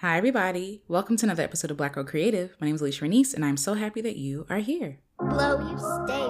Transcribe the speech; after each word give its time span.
Hi, 0.00 0.16
everybody. 0.16 0.84
Welcome 0.86 1.16
to 1.16 1.26
another 1.26 1.42
episode 1.42 1.72
of 1.72 1.76
Black 1.76 1.94
Girl 1.94 2.04
Creative. 2.04 2.56
My 2.60 2.68
name 2.68 2.76
is 2.76 2.82
Alecia 2.82 3.02
Renice, 3.02 3.34
and 3.34 3.44
I'm 3.44 3.56
so 3.56 3.74
happy 3.74 4.00
that 4.00 4.14
you 4.14 4.46
are 4.48 4.58
here. 4.58 5.00
Blow, 5.18 5.58
you 5.58 5.76
stay. 5.76 6.28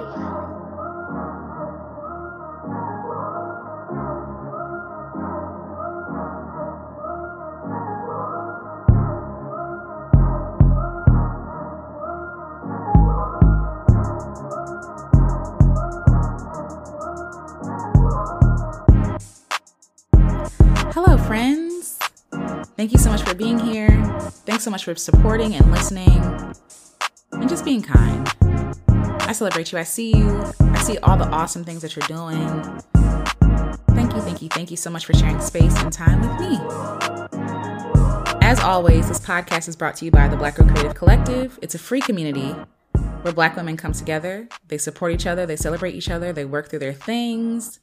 Hello, 20.95 21.19
friends. 21.19 21.68
Thank 22.79 22.92
you 22.92 22.98
so 22.98 23.10
much 23.10 23.22
for 23.22 23.34
being 23.34 23.58
here. 23.58 23.88
Thanks 24.46 24.62
so 24.62 24.70
much 24.70 24.84
for 24.84 24.94
supporting 24.94 25.52
and 25.56 25.68
listening 25.72 26.22
and 27.32 27.48
just 27.48 27.64
being 27.64 27.82
kind. 27.82 28.32
I 29.22 29.32
celebrate 29.32 29.72
you. 29.72 29.79
I 29.79 29.82
see 29.82 30.16
you. 30.16 30.44
I 30.61 30.79
see 30.82 30.96
all 30.98 31.17
the 31.17 31.26
awesome 31.26 31.64
things 31.64 31.82
that 31.82 31.96
you're 31.96 32.06
doing. 32.06 32.62
Thank 33.97 34.15
you, 34.15 34.20
thank 34.20 34.43
you, 34.43 34.48
thank 34.51 34.70
you 34.70 34.77
so 34.77 34.91
much 34.91 35.06
for 35.06 35.12
sharing 35.15 35.41
space 35.41 35.77
and 35.83 35.93
time 35.93 36.20
with 36.20 36.39
me. 36.39 36.56
As 38.47 38.61
always, 38.61 39.09
this 39.09 39.19
podcast 39.19 39.67
is 39.67 39.75
brought 39.75 39.97
to 39.97 40.05
you 40.05 40.12
by 40.12 40.29
the 40.29 40.37
Black 40.37 40.55
Girl 40.55 40.69
Creative 40.69 40.95
Collective. 40.95 41.59
It's 41.61 41.75
a 41.75 41.81
free 41.81 42.01
community 42.01 42.55
where 43.23 43.34
Black 43.34 43.56
women 43.56 43.77
come 43.77 43.92
together. 43.92 44.48
They 44.69 44.79
support 44.79 45.11
each 45.11 45.27
other, 45.27 45.47
they 45.47 45.56
celebrate 45.56 45.97
each 45.97 46.11
other, 46.11 46.33
they 46.33 46.45
work 46.45 46.70
through 46.70 46.79
their 46.79 46.92
things, 46.92 47.81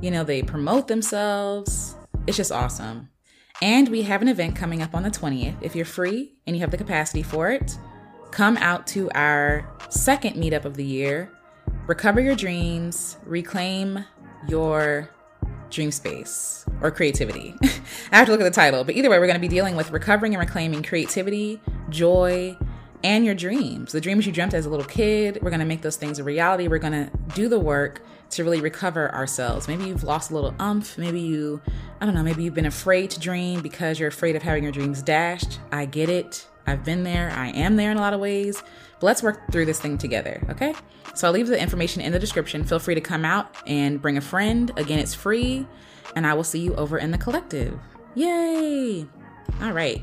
you 0.00 0.10
know, 0.10 0.24
they 0.24 0.42
promote 0.42 0.88
themselves. 0.88 1.96
It's 2.26 2.38
just 2.38 2.50
awesome. 2.50 3.10
And 3.62 3.90
we 3.90 4.02
have 4.02 4.22
an 4.22 4.28
event 4.28 4.56
coming 4.56 4.82
up 4.82 4.92
on 4.92 5.04
the 5.04 5.10
20th. 5.10 5.54
If 5.60 5.76
you're 5.76 5.84
free 5.84 6.32
and 6.48 6.56
you 6.56 6.60
have 6.62 6.72
the 6.72 6.76
capacity 6.76 7.22
for 7.22 7.48
it, 7.48 7.78
come 8.32 8.56
out 8.56 8.88
to 8.88 9.08
our 9.12 9.70
second 9.88 10.34
meetup 10.34 10.64
of 10.64 10.74
the 10.74 10.84
year. 10.84 11.30
Recover 11.86 12.20
your 12.20 12.34
dreams, 12.34 13.18
reclaim 13.24 14.04
your 14.48 15.08
dream 15.70 15.92
space 15.92 16.66
or 16.80 16.90
creativity. 16.90 17.54
I 18.10 18.16
have 18.16 18.26
to 18.26 18.32
look 18.32 18.40
at 18.40 18.44
the 18.44 18.50
title, 18.50 18.82
but 18.82 18.96
either 18.96 19.08
way, 19.08 19.20
we're 19.20 19.28
going 19.28 19.34
to 19.34 19.40
be 19.40 19.46
dealing 19.46 19.76
with 19.76 19.92
recovering 19.92 20.34
and 20.34 20.40
reclaiming 20.40 20.82
creativity, 20.82 21.60
joy, 21.88 22.58
and 23.04 23.24
your 23.24 23.36
dreams. 23.36 23.92
The 23.92 24.00
dreams 24.00 24.26
you 24.26 24.32
dreamt 24.32 24.54
as 24.54 24.66
a 24.66 24.70
little 24.70 24.86
kid, 24.86 25.38
we're 25.40 25.50
going 25.50 25.60
to 25.60 25.66
make 25.66 25.82
those 25.82 25.96
things 25.96 26.18
a 26.18 26.24
reality. 26.24 26.66
We're 26.66 26.78
going 26.78 27.06
to 27.06 27.12
do 27.36 27.48
the 27.48 27.60
work 27.60 28.02
to 28.32 28.44
really 28.44 28.60
recover 28.60 29.14
ourselves. 29.14 29.68
Maybe 29.68 29.84
you've 29.84 30.04
lost 30.04 30.30
a 30.30 30.34
little 30.34 30.54
umph. 30.58 30.98
Maybe 30.98 31.20
you, 31.20 31.60
I 32.00 32.06
don't 32.06 32.14
know, 32.14 32.22
maybe 32.22 32.42
you've 32.44 32.54
been 32.54 32.66
afraid 32.66 33.10
to 33.10 33.20
dream 33.20 33.60
because 33.60 33.98
you're 33.98 34.08
afraid 34.08 34.36
of 34.36 34.42
having 34.42 34.62
your 34.62 34.72
dreams 34.72 35.02
dashed. 35.02 35.60
I 35.70 35.84
get 35.84 36.08
it. 36.08 36.46
I've 36.66 36.84
been 36.84 37.04
there. 37.04 37.30
I 37.30 37.48
am 37.48 37.76
there 37.76 37.90
in 37.90 37.96
a 37.96 38.00
lot 38.00 38.14
of 38.14 38.20
ways. 38.20 38.62
But 39.00 39.06
let's 39.06 39.22
work 39.22 39.50
through 39.50 39.66
this 39.66 39.80
thing 39.80 39.98
together, 39.98 40.42
okay? 40.50 40.74
So 41.14 41.26
I'll 41.26 41.32
leave 41.32 41.48
the 41.48 41.60
information 41.60 42.00
in 42.00 42.12
the 42.12 42.18
description. 42.18 42.64
Feel 42.64 42.78
free 42.78 42.94
to 42.94 43.00
come 43.00 43.24
out 43.24 43.54
and 43.66 44.00
bring 44.00 44.16
a 44.16 44.20
friend. 44.20 44.70
Again, 44.76 44.98
it's 44.98 45.14
free. 45.14 45.66
And 46.16 46.26
I 46.26 46.34
will 46.34 46.44
see 46.44 46.60
you 46.60 46.74
over 46.76 46.98
in 46.98 47.10
the 47.10 47.18
collective. 47.18 47.78
Yay! 48.14 49.06
All 49.60 49.72
right. 49.72 50.02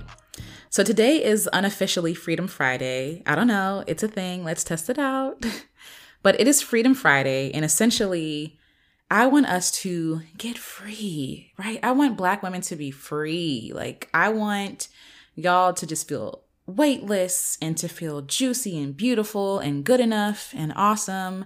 So 0.71 0.83
today 0.83 1.23
is 1.23 1.49
unofficially 1.51 2.13
Freedom 2.13 2.47
Friday. 2.47 3.23
I 3.25 3.33
don't 3.33 3.47
know, 3.47 3.83
it's 3.87 4.03
a 4.03 4.07
thing. 4.07 4.43
Let's 4.43 4.63
test 4.63 4.89
it 4.89 4.99
out. 4.99 5.43
but 6.21 6.39
it 6.39 6.47
is 6.47 6.61
Freedom 6.61 6.93
Friday, 6.93 7.51
and 7.53 7.63
essentially, 7.63 8.57
I 9.11 9.27
want 9.27 9.47
us 9.47 9.71
to 9.81 10.21
get 10.37 10.57
free, 10.57 11.51
right? 11.57 11.79
I 11.81 11.91
want 11.91 12.17
Black 12.17 12.43
women 12.43 12.61
to 12.61 12.75
be 12.75 12.91
free. 12.91 13.71
Like, 13.73 14.09
I 14.13 14.29
want 14.29 14.87
y'all 15.35 15.73
to 15.73 15.87
just 15.87 16.07
feel 16.07 16.43
weightless 16.65 17.57
and 17.61 17.77
to 17.77 17.87
feel 17.87 18.21
juicy 18.21 18.81
and 18.81 18.95
beautiful 18.95 19.59
and 19.59 19.83
good 19.83 19.99
enough 19.99 20.53
and 20.55 20.71
awesome. 20.75 21.45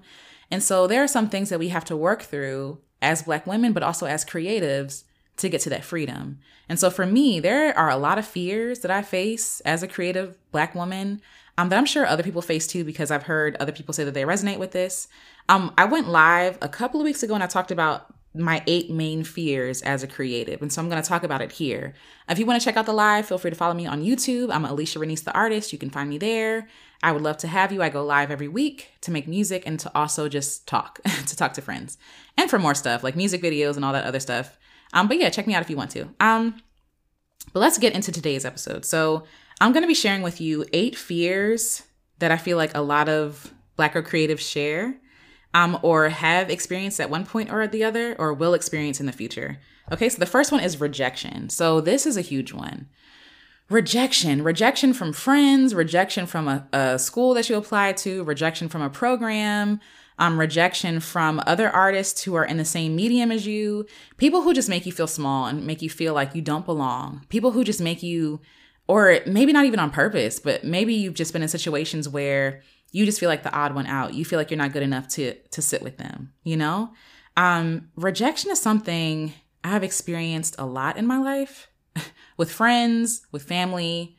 And 0.52 0.62
so, 0.62 0.88
there 0.88 1.04
are 1.04 1.08
some 1.08 1.30
things 1.30 1.50
that 1.50 1.60
we 1.60 1.70
have 1.70 1.86
to 1.86 1.96
work 1.96 2.24
through 2.24 2.80
as 3.02 3.24
Black 3.24 3.48
women, 3.48 3.74
but 3.74 3.84
also 3.84 4.06
as 4.06 4.26
creatives 4.26 5.04
to 5.38 5.50
get 5.50 5.62
to 5.62 5.70
that 5.70 5.84
freedom. 5.84 6.40
And 6.70 6.80
so 6.80 6.90
for 6.90 7.06
me, 7.06 7.40
there 7.40 7.78
are 7.78 7.90
a 7.90 7.98
lot 7.98 8.18
of 8.18 8.26
fears 8.26 8.80
that 8.80 8.92
I 8.92 9.02
face 9.02 9.62
as 9.62 9.84
a 9.84 9.88
creative 9.88 10.38
black 10.52 10.76
woman 10.76 11.22
um, 11.58 11.70
that 11.70 11.78
I'm 11.78 11.86
sure 11.86 12.06
other 12.06 12.24
people 12.24 12.42
face 12.42 12.68
too, 12.68 12.84
because 12.84 13.12
I've 13.12 13.24
heard 13.24 13.56
other 13.58 13.72
people 13.72 13.94
say 13.94 14.04
that 14.04 14.14
they 14.14 14.24
resonate 14.24 14.58
with 14.58 14.72
this. 14.72 15.08
Um, 15.50 15.74
I 15.78 15.86
went 15.86 16.08
live 16.08 16.58
a 16.62 16.70
couple 16.70 17.00
of 17.00 17.06
weeks 17.06 17.24
ago 17.24 17.34
and 17.34 17.44
I 17.44 17.48
talked 17.48 17.72
about 17.72 18.14
my 18.36 18.64
eight 18.66 18.90
main 18.90 19.24
fears 19.24 19.82
as 19.84 20.02
a 20.02 20.08
creative. 20.08 20.62
And 20.62 20.74
so 20.74 20.82
I'm 20.82 20.90
going 20.90 21.02
to 21.02 21.08
talk 21.08 21.24
about 21.24 21.42
it 21.42 21.52
here. 21.52 21.94
If 22.28 22.40
you 22.40 22.46
want 22.46 22.60
to 22.60 22.66
check 22.66 22.78
out 22.78 22.88
the 22.88 22.94
live, 22.94 23.28
feel 23.28 23.38
free 23.38 23.52
to 23.52 23.56
follow 23.56 23.76
me 23.76 23.86
on 23.86 24.04
YouTube. 24.04 24.52
I'm 24.52 24.66
Alecia 24.66 24.98
Renice, 24.98 25.24
the 25.24 25.34
artist. 25.34 25.72
You 25.72 25.78
can 25.78 25.92
find 25.92 26.10
me 26.10 26.18
there. 26.18 26.68
I 27.04 27.12
would 27.12 27.22
love 27.22 27.38
to 27.38 27.48
have 27.48 27.72
you. 27.72 27.84
I 27.84 27.90
go 27.90 28.04
live 28.04 28.32
every 28.32 28.48
week 28.48 28.92
to 29.02 29.12
make 29.12 29.28
music 29.28 29.64
and 29.68 29.80
to 29.82 29.92
also 29.94 30.30
just 30.30 30.68
talk, 30.68 31.00
to 31.28 31.36
talk 31.36 31.54
to 31.54 31.62
friends 31.62 31.98
and 32.38 32.50
for 32.50 32.58
more 32.58 32.74
stuff 32.74 33.04
like 33.04 33.16
music 33.16 33.44
videos 33.44 33.76
and 33.76 33.86
all 33.86 33.94
that 33.94 34.06
other 34.06 34.20
stuff. 34.20 34.58
Um, 34.94 35.08
but 35.08 35.20
yeah, 35.20 35.30
check 35.30 35.46
me 35.46 35.54
out 35.54 35.62
if 35.62 35.70
you 35.70 35.78
want 35.78 35.92
to. 35.92 36.10
Um, 36.20 36.62
but 37.52 37.60
let's 37.60 37.78
get 37.78 37.94
into 37.94 38.12
today's 38.12 38.46
episode. 38.46 38.86
So 38.86 39.26
I'm 39.64 39.72
going 39.72 39.84
to 39.84 39.88
be 39.88 39.94
sharing 39.94 40.24
with 40.24 40.42
you 40.42 40.66
eight 40.74 40.94
fears 40.94 41.84
that 42.20 42.32
I 42.32 42.38
feel 42.38 42.58
like 42.58 42.76
a 42.76 42.82
lot 42.82 43.08
of 43.08 43.54
Black 43.78 43.96
or 43.96 44.04
creatives 44.04 44.42
share, 44.42 45.00
um, 45.54 45.80
or 45.82 46.10
have 46.10 46.50
experienced 46.50 47.00
at 47.00 47.10
one 47.10 47.26
point 47.26 47.50
or 47.50 47.66
the 47.66 47.86
other, 47.86 48.14
or 48.20 48.34
will 48.34 48.56
experience 48.56 49.00
in 49.00 49.06
the 49.06 49.14
future. 49.14 49.60
Okay, 49.90 50.10
so 50.10 50.18
the 50.18 50.26
first 50.26 50.52
one 50.52 50.60
is 50.60 50.82
rejection. 50.82 51.50
So 51.50 51.80
this 51.80 52.06
is 52.06 52.18
a 52.18 52.22
huge 52.22 52.52
one. 52.52 52.90
Rejection, 53.70 54.44
rejection 54.44 54.94
from 54.94 55.14
friends, 55.14 55.74
rejection 55.74 56.26
from 56.26 56.50
a, 56.50 56.68
a 56.74 57.00
school 57.00 57.34
that 57.34 57.50
you 57.50 57.56
applied 57.56 57.96
to, 57.98 58.26
rejection 58.26 58.68
from 58.68 58.82
a 58.82 58.90
program, 58.90 59.80
um, 60.20 60.42
rejection 60.42 61.00
from 61.00 61.42
other 61.48 61.70
artists 61.70 62.24
who 62.24 62.36
are 62.36 62.44
in 62.44 62.58
the 62.58 62.66
same 62.66 62.98
medium 62.98 63.32
as 63.32 63.48
you, 63.48 63.86
people 64.18 64.42
who 64.42 64.54
just 64.54 64.68
make 64.68 64.86
you 64.86 64.92
feel 64.92 65.08
small 65.08 65.46
and 65.46 65.66
make 65.66 65.82
you 65.82 65.90
feel 65.90 66.14
like 66.14 66.36
you 66.36 66.42
don't 66.42 66.66
belong, 66.66 67.26
people 67.30 67.52
who 67.52 67.64
just 67.64 67.80
make 67.80 68.04
you, 68.04 68.42
or 68.88 69.20
maybe 69.26 69.54
not 69.54 69.66
even 69.66 69.80
on 69.80 69.92
purpose, 69.92 70.40
but 70.40 70.64
maybe 70.64 70.94
you've 70.94 71.14
just 71.14 71.34
been 71.34 71.42
in 71.42 71.48
situations 71.48 72.08
where 72.10 72.62
you 72.92 73.06
just 73.06 73.20
feel 73.20 73.30
like 73.30 73.44
the 73.44 73.54
odd 73.54 73.74
one 73.74 73.88
out. 73.88 74.14
You 74.14 74.26
feel 74.26 74.38
like 74.38 74.52
you're 74.52 74.58
not 74.58 74.74
good 74.74 74.84
enough 74.84 75.08
to 75.10 75.34
to 75.34 75.62
sit 75.62 75.82
with 75.82 75.98
them. 75.98 76.34
You 76.44 76.58
know, 76.58 76.94
um, 77.38 77.90
rejection 77.96 78.52
is 78.52 78.62
something 78.62 79.34
I've 79.64 79.84
experienced 79.84 80.56
a 80.60 80.66
lot 80.66 80.98
in 80.98 81.08
my 81.08 81.18
life, 81.18 81.70
with 82.38 82.52
friends, 82.52 83.26
with 83.32 83.44
family, 83.44 84.18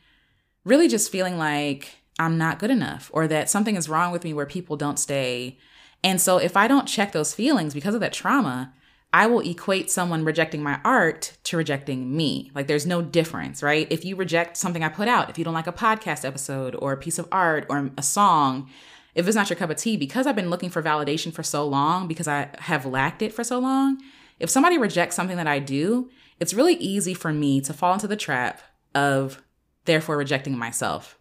really 0.64 0.88
just 0.88 1.12
feeling 1.12 1.38
like 1.38 1.91
I'm 2.19 2.38
not 2.38 2.58
good 2.58 2.70
enough 2.70 3.10
or 3.12 3.26
that 3.28 3.50
something 3.50 3.76
is 3.76 3.88
wrong 3.88 4.12
with 4.12 4.25
me 4.25 4.32
where 4.32 4.46
people 4.46 4.76
don't 4.76 4.98
stay 4.98 5.58
and 6.04 6.20
so 6.20 6.36
if 6.36 6.56
I 6.56 6.69
don't 6.69 6.86
check 6.86 7.12
those 7.12 7.34
feelings 7.34 7.72
because 7.72 7.94
of 7.94 8.00
that 8.02 8.12
trauma, 8.12 8.75
I 9.14 9.28
will 9.28 9.48
equate 9.48 9.92
someone 9.92 10.25
rejecting 10.25 10.60
my 10.60 10.80
art 10.84 11.36
to 11.44 11.56
rejecting 11.56 12.16
me. 12.16 12.50
Like 12.52 12.66
there's 12.66 12.84
no 12.84 13.00
difference, 13.00 13.62
right? 13.62 13.86
If 13.88 14.04
you 14.04 14.16
reject 14.16 14.56
something 14.56 14.82
I 14.82 14.88
put 14.88 15.06
out, 15.06 15.30
if 15.30 15.38
you 15.38 15.44
don't 15.44 15.54
like 15.54 15.69
a 15.69 15.72
podcast 15.72 16.25
episode 16.25 16.75
or 16.80 16.91
a 16.91 16.97
piece 16.97 17.20
of 17.20 17.28
art 17.30 17.64
or 17.70 17.92
a 17.97 18.02
song, 18.02 18.69
if 19.14 19.28
it's 19.28 19.36
not 19.36 19.48
your 19.48 19.56
cup 19.56 19.70
of 19.70 19.76
tea, 19.76 19.97
because 19.97 20.26
I've 20.26 20.34
been 20.34 20.50
looking 20.50 20.69
for 20.69 20.82
validation 20.82 21.32
for 21.32 21.44
so 21.44 21.64
long, 21.64 22.08
because 22.08 22.26
I 22.26 22.48
have 22.58 22.86
lacked 22.86 23.22
it 23.22 23.32
for 23.32 23.44
so 23.44 23.60
long, 23.60 24.02
if 24.41 24.50
somebody 24.50 24.78
rejects 24.78 25.14
something 25.14 25.36
that 25.36 25.46
I 25.46 25.60
do, 25.60 26.10
it's 26.41 26.52
really 26.52 26.75
easy 26.75 27.14
for 27.14 27.32
me 27.32 27.60
to 27.60 27.72
fall 27.72 27.92
into 27.92 28.08
the 28.08 28.16
trap 28.16 28.62
of 28.96 29.41
therefore 29.84 30.16
rejecting 30.16 30.58
myself. 30.58 31.16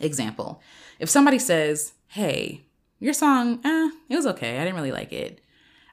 Example, 0.00 0.60
if 0.98 1.08
somebody 1.08 1.38
says, 1.38 1.92
Hey, 2.08 2.62
your 2.98 3.14
song, 3.14 3.60
eh, 3.64 3.90
it 4.08 4.16
was 4.16 4.26
okay. 4.26 4.58
I 4.58 4.64
didn't 4.64 4.74
really 4.74 4.90
like 4.90 5.12
it. 5.12 5.40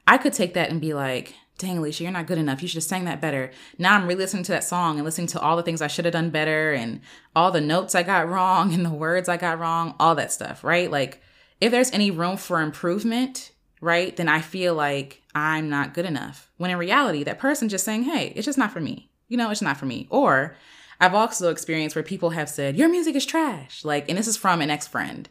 I 0.08 0.18
could 0.18 0.34
take 0.34 0.54
that 0.54 0.70
and 0.70 0.80
be 0.80 0.94
like, 0.94 1.36
dang, 1.58 1.78
Alecia, 1.78 2.02
you're 2.02 2.12
not 2.12 2.28
good 2.28 2.38
enough. 2.38 2.62
You 2.62 2.68
should 2.68 2.78
have 2.78 2.84
sang 2.84 3.06
that 3.06 3.20
better. 3.20 3.52
Now 3.78 3.96
I'm 3.96 4.08
re-listening 4.08 4.44
to 4.44 4.52
that 4.54 4.64
song 4.64 4.96
and 4.96 5.06
listening 5.06 5.28
to 5.28 5.40
all 5.40 5.58
the 5.58 5.64
things 5.64 5.82
I 5.82 5.88
should 5.88 6.06
have 6.06 6.14
done 6.14 6.30
better 6.30 6.72
and 6.74 7.02
all 7.36 7.52
the 7.52 7.62
notes 7.62 7.96
I 7.96 8.04
got 8.04 8.30
wrong 8.30 8.74
and 8.74 8.86
the 8.86 8.92
words 8.92 9.28
I 9.28 9.38
got 9.38 9.60
wrong, 9.60 9.96
all 10.00 10.16
that 10.16 10.32
stuff, 10.32 10.64
right? 10.64 10.90
Like, 10.90 11.22
if 11.60 11.72
there's 11.72 11.92
any 11.92 12.12
room 12.12 12.38
for 12.38 12.62
improvement, 12.62 13.52
right, 13.82 14.16
then 14.16 14.30
I 14.30 14.42
feel 14.42 14.76
like 14.76 15.24
I'm 15.34 15.70
not 15.70 15.94
good 15.94 16.06
enough. 16.06 16.52
When 16.58 16.72
in 16.72 16.78
reality, 16.78 17.24
that 17.24 17.40
person 17.40 17.70
just 17.70 17.86
saying, 17.86 18.04
hey, 18.04 18.34
it's 18.36 18.46
just 18.46 18.58
not 18.58 18.72
for 18.72 18.80
me. 18.80 19.10
You 19.28 19.38
know, 19.38 19.50
it's 19.50 19.62
not 19.62 19.78
for 19.78 19.88
me. 19.88 20.08
Or 20.10 20.56
I've 21.00 21.16
also 21.16 21.50
experienced 21.50 21.96
where 21.96 22.04
people 22.04 22.32
have 22.32 22.50
said, 22.50 22.78
your 22.78 22.90
music 22.90 23.16
is 23.16 23.26
trash. 23.26 23.84
Like, 23.84 24.08
and 24.08 24.18
this 24.18 24.28
is 24.28 24.38
from 24.38 24.62
an 24.62 24.70
ex 24.70 24.88
friend 24.88 25.28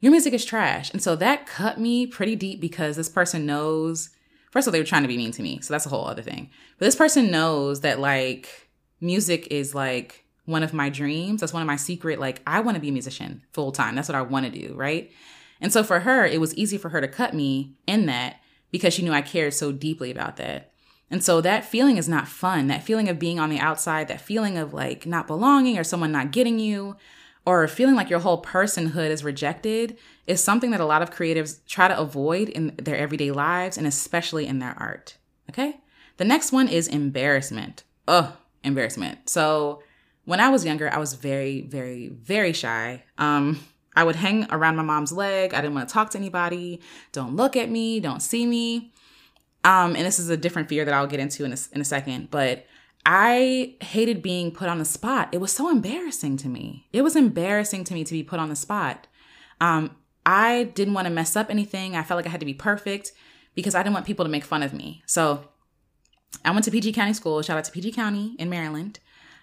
your 0.00 0.10
music 0.10 0.32
is 0.32 0.44
trash. 0.44 0.90
And 0.92 1.02
so 1.02 1.14
that 1.16 1.46
cut 1.46 1.78
me 1.78 2.06
pretty 2.06 2.34
deep 2.36 2.60
because 2.60 2.96
this 2.96 3.08
person 3.08 3.46
knows, 3.46 4.10
first 4.50 4.66
of 4.66 4.70
all, 4.70 4.72
they 4.72 4.80
were 4.80 4.86
trying 4.86 5.02
to 5.02 5.08
be 5.08 5.16
mean 5.16 5.32
to 5.32 5.42
me. 5.42 5.60
So 5.60 5.72
that's 5.72 5.86
a 5.86 5.90
whole 5.90 6.06
other 6.06 6.22
thing. 6.22 6.50
But 6.78 6.86
this 6.86 6.96
person 6.96 7.30
knows 7.30 7.82
that 7.82 8.00
like 8.00 8.68
music 9.00 9.48
is 9.50 9.74
like 9.74 10.24
one 10.46 10.62
of 10.62 10.74
my 10.74 10.88
dreams. 10.88 11.40
That's 11.40 11.52
one 11.52 11.62
of 11.62 11.66
my 11.66 11.76
secret, 11.76 12.18
like, 12.18 12.42
I 12.46 12.60
want 12.60 12.74
to 12.74 12.80
be 12.80 12.88
a 12.88 12.92
musician 12.92 13.42
full 13.52 13.72
time. 13.72 13.94
That's 13.94 14.08
what 14.08 14.16
I 14.16 14.22
want 14.22 14.46
to 14.46 14.68
do. 14.68 14.74
Right. 14.74 15.10
And 15.60 15.72
so 15.72 15.82
for 15.82 16.00
her, 16.00 16.24
it 16.24 16.40
was 16.40 16.54
easy 16.54 16.78
for 16.78 16.88
her 16.88 17.00
to 17.00 17.08
cut 17.08 17.34
me 17.34 17.74
in 17.86 18.06
that 18.06 18.40
because 18.70 18.94
she 18.94 19.02
knew 19.02 19.12
I 19.12 19.22
cared 19.22 19.52
so 19.52 19.70
deeply 19.72 20.10
about 20.10 20.38
that. 20.38 20.72
And 21.10 21.22
so 21.22 21.40
that 21.40 21.64
feeling 21.64 21.96
is 21.96 22.08
not 22.08 22.28
fun. 22.28 22.68
That 22.68 22.84
feeling 22.84 23.08
of 23.08 23.18
being 23.18 23.38
on 23.38 23.50
the 23.50 23.58
outside, 23.58 24.08
that 24.08 24.20
feeling 24.20 24.56
of 24.56 24.72
like 24.72 25.06
not 25.06 25.26
belonging 25.26 25.76
or 25.76 25.84
someone 25.84 26.12
not 26.12 26.30
getting 26.30 26.58
you, 26.58 26.96
or 27.50 27.66
feeling 27.66 27.96
like 27.96 28.08
your 28.08 28.20
whole 28.20 28.40
personhood 28.40 29.10
is 29.10 29.24
rejected 29.24 29.98
is 30.28 30.40
something 30.40 30.70
that 30.70 30.78
a 30.78 30.84
lot 30.84 31.02
of 31.02 31.10
creatives 31.10 31.58
try 31.66 31.88
to 31.88 31.98
avoid 31.98 32.48
in 32.48 32.76
their 32.80 32.96
everyday 32.96 33.32
lives 33.32 33.76
and 33.76 33.88
especially 33.88 34.46
in 34.46 34.60
their 34.60 34.76
art. 34.78 35.16
Okay? 35.50 35.80
The 36.18 36.24
next 36.24 36.52
one 36.52 36.68
is 36.68 36.86
embarrassment. 36.86 37.82
Ugh, 38.06 38.32
embarrassment. 38.62 39.28
So 39.28 39.82
when 40.26 40.38
I 40.38 40.48
was 40.48 40.64
younger, 40.64 40.94
I 40.94 40.98
was 40.98 41.14
very, 41.14 41.62
very, 41.62 42.06
very 42.06 42.52
shy. 42.52 43.02
Um, 43.18 43.58
I 43.96 44.04
would 44.04 44.14
hang 44.14 44.46
around 44.52 44.76
my 44.76 44.84
mom's 44.84 45.12
leg. 45.12 45.52
I 45.52 45.60
didn't 45.60 45.74
want 45.74 45.88
to 45.88 45.92
talk 45.92 46.10
to 46.10 46.18
anybody. 46.18 46.80
Don't 47.10 47.34
look 47.34 47.56
at 47.56 47.68
me. 47.68 47.98
Don't 47.98 48.22
see 48.22 48.46
me. 48.46 48.92
Um, 49.64 49.96
and 49.96 50.06
this 50.06 50.20
is 50.20 50.30
a 50.30 50.36
different 50.36 50.68
fear 50.68 50.84
that 50.84 50.94
I'll 50.94 51.08
get 51.08 51.18
into 51.18 51.44
in 51.44 51.52
a, 51.52 51.56
in 51.72 51.80
a 51.80 51.84
second. 51.84 52.30
But 52.30 52.66
I 53.04 53.76
hated 53.80 54.22
being 54.22 54.52
put 54.52 54.68
on 54.68 54.78
the 54.78 54.84
spot. 54.84 55.28
It 55.32 55.38
was 55.38 55.52
so 55.52 55.70
embarrassing 55.70 56.36
to 56.38 56.48
me. 56.48 56.86
It 56.92 57.02
was 57.02 57.16
embarrassing 57.16 57.84
to 57.84 57.94
me 57.94 58.04
to 58.04 58.12
be 58.12 58.22
put 58.22 58.38
on 58.38 58.48
the 58.48 58.56
spot. 58.56 59.06
Um, 59.60 59.96
I 60.26 60.64
didn't 60.74 60.94
want 60.94 61.06
to 61.06 61.12
mess 61.12 61.34
up 61.36 61.50
anything. 61.50 61.96
I 61.96 62.02
felt 62.02 62.18
like 62.18 62.26
I 62.26 62.30
had 62.30 62.40
to 62.40 62.46
be 62.46 62.54
perfect 62.54 63.12
because 63.54 63.74
I 63.74 63.82
didn't 63.82 63.94
want 63.94 64.06
people 64.06 64.24
to 64.24 64.30
make 64.30 64.44
fun 64.44 64.62
of 64.62 64.72
me. 64.72 65.02
So 65.06 65.48
I 66.44 66.50
went 66.50 66.64
to 66.64 66.70
PG 66.70 66.92
County 66.92 67.12
School. 67.12 67.42
Shout 67.42 67.58
out 67.58 67.64
to 67.64 67.72
PG 67.72 67.92
County 67.92 68.36
in 68.38 68.50
Maryland. 68.50 69.00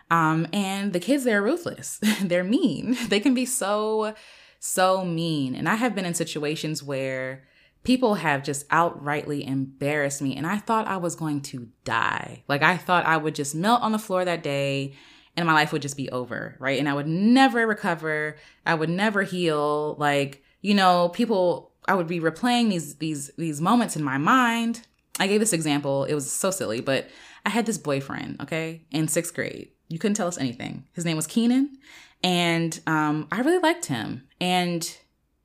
Um, 0.09 0.47
and 0.53 0.93
the 0.93 0.99
kids 0.99 1.23
there 1.23 1.39
are 1.39 1.43
ruthless. 1.43 1.99
They're 2.21 2.43
mean. 2.43 2.95
They 3.09 3.19
can 3.19 3.33
be 3.33 3.45
so, 3.45 4.13
so 4.59 5.03
mean. 5.03 5.55
And 5.55 5.67
I 5.67 5.75
have 5.75 5.95
been 5.95 6.05
in 6.05 6.13
situations 6.13 6.83
where 6.83 7.43
people 7.83 8.15
have 8.15 8.43
just 8.43 8.67
outrightly 8.69 9.47
embarrassed 9.47 10.21
me 10.21 10.35
and 10.35 10.45
I 10.45 10.57
thought 10.57 10.87
I 10.87 10.97
was 10.97 11.15
going 11.15 11.41
to 11.43 11.69
die. 11.83 12.43
Like 12.47 12.61
I 12.61 12.77
thought 12.77 13.05
I 13.05 13.17
would 13.17 13.35
just 13.35 13.55
melt 13.55 13.81
on 13.81 13.91
the 13.91 13.99
floor 13.99 14.25
that 14.25 14.43
day 14.43 14.95
and 15.37 15.45
my 15.45 15.53
life 15.53 15.71
would 15.71 15.83
just 15.83 15.95
be 15.95 16.09
over, 16.09 16.55
right? 16.59 16.79
And 16.79 16.89
I 16.89 16.93
would 16.93 17.07
never 17.07 17.65
recover. 17.65 18.37
I 18.65 18.73
would 18.73 18.89
never 18.89 19.21
heal. 19.21 19.95
Like, 19.99 20.43
you 20.61 20.73
know, 20.73 21.09
people 21.09 21.71
I 21.87 21.93
would 21.93 22.07
be 22.07 22.19
replaying 22.19 22.69
these 22.69 22.95
these 22.95 23.31
these 23.37 23.61
moments 23.61 23.95
in 23.95 24.03
my 24.03 24.17
mind. 24.17 24.81
I 25.19 25.27
gave 25.27 25.39
this 25.39 25.53
example. 25.53 26.03
It 26.05 26.15
was 26.15 26.31
so 26.31 26.51
silly, 26.51 26.81
but 26.81 27.07
I 27.45 27.49
had 27.49 27.65
this 27.65 27.77
boyfriend, 27.77 28.41
okay, 28.41 28.85
in 28.91 29.07
6th 29.07 29.33
grade. 29.33 29.69
You 29.87 29.97
couldn't 29.99 30.15
tell 30.15 30.27
us 30.27 30.37
anything. 30.37 30.85
His 30.91 31.05
name 31.05 31.15
was 31.15 31.27
Keenan, 31.27 31.77
and 32.23 32.79
um 32.87 33.27
I 33.31 33.39
really 33.41 33.59
liked 33.59 33.85
him. 33.85 34.27
And 34.41 34.97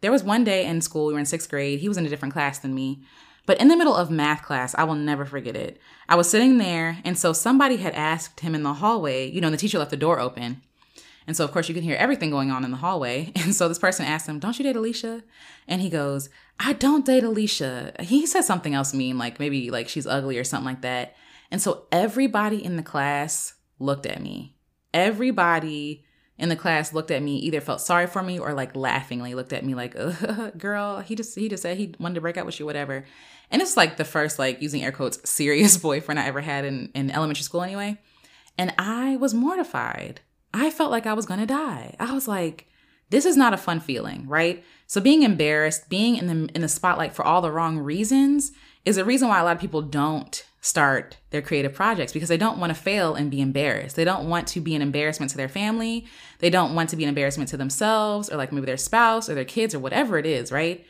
there 0.03 0.13
was 0.13 0.23
one 0.23 0.45
day 0.45 0.67
in 0.67 0.81
school, 0.81 1.07
we 1.07 1.15
were 1.15 1.19
in 1.19 1.27
sixth 1.27 1.49
grade. 1.49 1.79
He 1.81 1.89
was 1.89 1.97
in 1.97 2.05
a 2.05 2.09
different 2.09 2.35
class 2.35 2.59
than 2.59 2.75
me. 2.75 3.03
But 3.47 3.61
in 3.61 3.69
the 3.69 3.77
middle 3.77 3.95
of 3.95 4.11
math 4.11 4.43
class, 4.43 4.75
I 4.75 4.85
will 4.85 4.95
never 4.95 5.25
forget 5.25 5.57
it. 5.57 5.81
I 6.09 6.15
was 6.15 6.31
sitting 6.31 6.59
there, 6.59 6.99
and 7.05 7.19
so 7.19 7.33
somebody 7.33 7.77
had 7.79 7.95
asked 7.95 8.41
him 8.41 8.55
in 8.55 8.63
the 8.63 8.75
hallway, 8.75 9.29
you 9.29 9.41
know, 9.41 9.51
the 9.51 9.57
teacher 9.57 9.79
left 9.79 9.91
the 9.91 9.97
door 9.97 10.21
open. 10.21 10.63
And 11.27 11.37
so, 11.37 11.45
of 11.45 11.53
course, 11.53 11.69
you 11.69 11.75
can 11.75 11.85
hear 11.85 11.97
everything 11.97 12.31
going 12.31 12.51
on 12.51 12.65
in 12.65 12.71
the 12.71 12.77
hallway. 12.79 13.33
And 13.37 13.55
so 13.55 13.69
this 13.69 13.79
person 13.79 14.07
asked 14.07 14.29
him, 14.29 14.39
Don't 14.39 14.59
you 14.59 14.65
date 14.65 14.77
Alecia? 14.77 15.23
And 15.69 15.81
he 15.81 15.89
goes, 15.89 16.29
I 16.59 16.73
don't 16.73 17.07
date 17.07 17.23
Alecia. 17.23 18.01
He 18.01 18.27
said 18.27 18.43
something 18.43 18.75
else 18.75 18.93
mean, 18.93 19.19
like 19.19 19.39
maybe 19.39 19.71
like 19.71 19.89
she's 19.89 20.07
ugly 20.07 20.39
or 20.39 20.45
something 20.45 20.67
like 20.67 20.83
that. 20.83 21.15
And 21.51 21.63
so 21.63 21.87
everybody 21.93 22.65
in 22.65 22.77
the 22.77 22.83
class 22.83 23.55
looked 23.79 24.07
at 24.07 24.21
me. 24.21 24.57
Everybody 24.93 26.05
in 26.43 26.49
the 26.49 26.57
class 26.57 26.93
looked 26.93 27.13
at 27.13 27.23
me, 27.23 27.37
either 27.37 27.61
felt 27.61 27.81
sorry 27.81 28.09
for 28.09 28.21
me 28.21 28.37
or 28.37 28.53
like 28.53 28.75
laughingly 28.75 29.37
looked 29.37 29.53
at 29.53 29.65
me 29.65 29.77
like, 29.77 29.95
girl, 30.59 30.99
he 30.99 31.15
just 31.15 31.39
he 31.39 31.49
just 31.49 31.63
said 31.63 31.77
he 31.77 31.95
wanted 32.01 32.17
to 32.17 32.21
break 32.21 32.37
up 32.37 32.45
with 32.45 32.59
you, 32.59 32.67
whatever. 32.67 33.05
And 33.53 33.63
it's 33.63 33.77
like 33.77 33.97
the 33.97 34.05
first 34.05 34.41
like 34.41 34.61
using 34.61 34.83
air 34.83 34.91
quotes 34.91 35.21
serious 35.31 35.77
boyfriend 35.77 36.19
I 36.19 36.27
ever 36.27 36.41
had 36.41 36.65
in, 36.65 36.91
in 36.97 37.13
elementary 37.13 37.45
school 37.45 37.63
anyway. 37.63 37.97
And 38.59 38.75
I 38.77 39.17
was 39.17 39.33
mortified. 39.33 40.21
I 40.53 40.71
felt 40.71 40.91
like 40.91 41.07
I 41.07 41.13
was 41.13 41.27
gonna 41.27 41.47
die. 41.47 41.95
I 42.01 42.13
was 42.13 42.27
like, 42.27 42.67
this 43.11 43.25
is 43.25 43.37
not 43.37 43.55
a 43.55 43.59
fun 43.59 43.79
feeling, 43.79 44.27
right? 44.27 44.65
So 44.89 45.01
being 45.01 45.23
embarrassed, 45.23 45.89
being 45.89 46.17
in 46.17 46.27
the 46.27 46.53
in 46.57 46.61
the 46.61 46.69
spotlight 46.69 47.15
for 47.15 47.25
all 47.25 47.41
the 47.41 47.53
wrong 47.53 47.79
reasons 47.79 48.51
is 48.85 48.99
a 48.99 49.05
reason 49.05 49.29
why 49.29 49.39
a 49.39 49.45
lot 49.45 49.55
of 49.55 49.61
people 49.61 49.83
don't 49.83 50.45
start 50.65 51.17
their 51.31 51.43
creative 51.43 51.75
projects 51.75 52.13
because 52.13 52.29
they 52.29 52.37
don't 52.37 52.59
want 52.59 52.71
to 52.71 52.81
fail 52.81 53.17
and 53.17 53.33
be 53.33 53.41
embarrassed. 53.41 53.97
They 53.97 54.05
don't 54.05 54.29
want 54.29 54.47
to 54.49 54.61
be 54.61 54.77
an 54.77 54.81
embarrassment 54.81 55.31
to 55.33 55.37
their 55.37 55.49
family. 55.49 56.07
They 56.39 56.51
don't 56.51 56.75
want 56.75 56.89
to 56.91 56.97
be 56.97 57.03
an 57.03 57.09
embarrassment 57.09 57.51
to 57.51 57.57
themselves 57.57 58.31
or 58.31 58.37
like 58.37 58.53
maybe 58.53 58.67
their 58.67 58.77
spouse 58.77 59.29
or 59.29 59.35
their 59.35 59.45
kids 59.45 59.75
or 59.75 59.81
whatever 59.81 60.19
it 60.19 60.25
is, 60.25 60.53
right? 60.53 60.87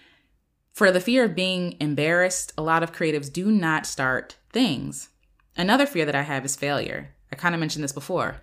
For 0.74 0.92
the 0.92 1.00
fear 1.00 1.24
of 1.24 1.34
being 1.34 1.76
embarrassed, 1.80 2.52
a 2.56 2.62
lot 2.62 2.82
of 2.82 2.92
creatives 2.92 3.32
do 3.32 3.50
not 3.50 3.86
start 3.86 4.36
things. 4.52 5.08
Another 5.56 5.86
fear 5.86 6.04
that 6.04 6.14
I 6.14 6.22
have 6.22 6.44
is 6.44 6.54
failure. 6.54 7.14
I 7.32 7.36
kind 7.36 7.54
of 7.54 7.60
mentioned 7.60 7.82
this 7.82 7.92
before. 7.92 8.42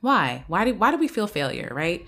Why? 0.00 0.44
Why 0.48 0.64
do 0.64 0.74
why 0.74 0.90
do 0.90 0.96
we 0.96 1.08
feel 1.08 1.26
failure, 1.26 1.70
right? 1.74 2.06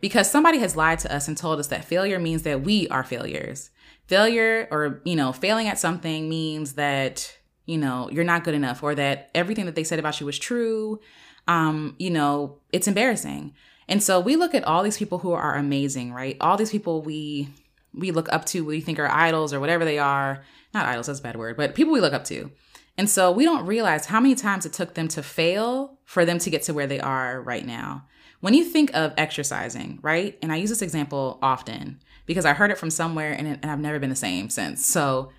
Because 0.00 0.30
somebody 0.30 0.58
has 0.58 0.76
lied 0.76 1.00
to 1.00 1.12
us 1.12 1.26
and 1.26 1.36
told 1.36 1.58
us 1.58 1.66
that 1.68 1.84
failure 1.84 2.20
means 2.20 2.42
that 2.42 2.62
we 2.62 2.86
are 2.88 3.02
failures. 3.02 3.70
Failure 4.06 4.68
or, 4.70 5.00
you 5.04 5.16
know, 5.16 5.32
failing 5.32 5.66
at 5.66 5.78
something 5.78 6.28
means 6.28 6.74
that 6.74 7.36
you 7.66 7.78
know, 7.78 8.08
you're 8.10 8.24
not 8.24 8.44
good 8.44 8.54
enough 8.54 8.82
or 8.82 8.94
that 8.94 9.30
everything 9.34 9.66
that 9.66 9.74
they 9.74 9.84
said 9.84 9.98
about 9.98 10.20
you 10.20 10.26
was 10.26 10.38
true. 10.38 11.00
Um, 11.48 11.94
you 11.98 12.10
know, 12.10 12.58
it's 12.72 12.88
embarrassing. 12.88 13.54
And 13.88 14.02
so 14.02 14.20
we 14.20 14.36
look 14.36 14.54
at 14.54 14.64
all 14.64 14.82
these 14.82 14.98
people 14.98 15.18
who 15.18 15.32
are 15.32 15.56
amazing, 15.56 16.12
right? 16.12 16.36
All 16.40 16.56
these 16.56 16.70
people 16.70 17.02
we 17.02 17.48
we 17.92 18.10
look 18.10 18.32
up 18.32 18.44
to, 18.46 18.64
we 18.64 18.80
think 18.80 18.98
are 18.98 19.08
idols 19.08 19.52
or 19.52 19.60
whatever 19.60 19.84
they 19.84 19.98
are. 19.98 20.42
Not 20.72 20.86
idols, 20.86 21.06
that's 21.06 21.20
a 21.20 21.22
bad 21.22 21.36
word, 21.36 21.56
but 21.56 21.74
people 21.74 21.92
we 21.92 22.00
look 22.00 22.12
up 22.12 22.24
to. 22.24 22.50
And 22.98 23.08
so 23.08 23.30
we 23.30 23.44
don't 23.44 23.66
realize 23.66 24.06
how 24.06 24.20
many 24.20 24.34
times 24.34 24.66
it 24.66 24.72
took 24.72 24.94
them 24.94 25.08
to 25.08 25.22
fail 25.22 25.98
for 26.04 26.24
them 26.24 26.38
to 26.40 26.50
get 26.50 26.62
to 26.62 26.74
where 26.74 26.86
they 26.86 27.00
are 27.00 27.40
right 27.40 27.64
now. 27.64 28.06
When 28.40 28.54
you 28.54 28.64
think 28.64 28.94
of 28.94 29.14
exercising, 29.16 30.00
right? 30.02 30.38
And 30.42 30.52
I 30.52 30.56
use 30.56 30.70
this 30.70 30.82
example 30.82 31.38
often 31.40 32.00
because 32.26 32.44
I 32.44 32.52
heard 32.52 32.70
it 32.70 32.78
from 32.78 32.90
somewhere 32.90 33.32
and, 33.32 33.46
it, 33.46 33.58
and 33.62 33.70
I've 33.70 33.80
never 33.80 33.98
been 33.98 34.10
the 34.10 34.16
same 34.16 34.50
since. 34.50 34.86
So 34.86 35.30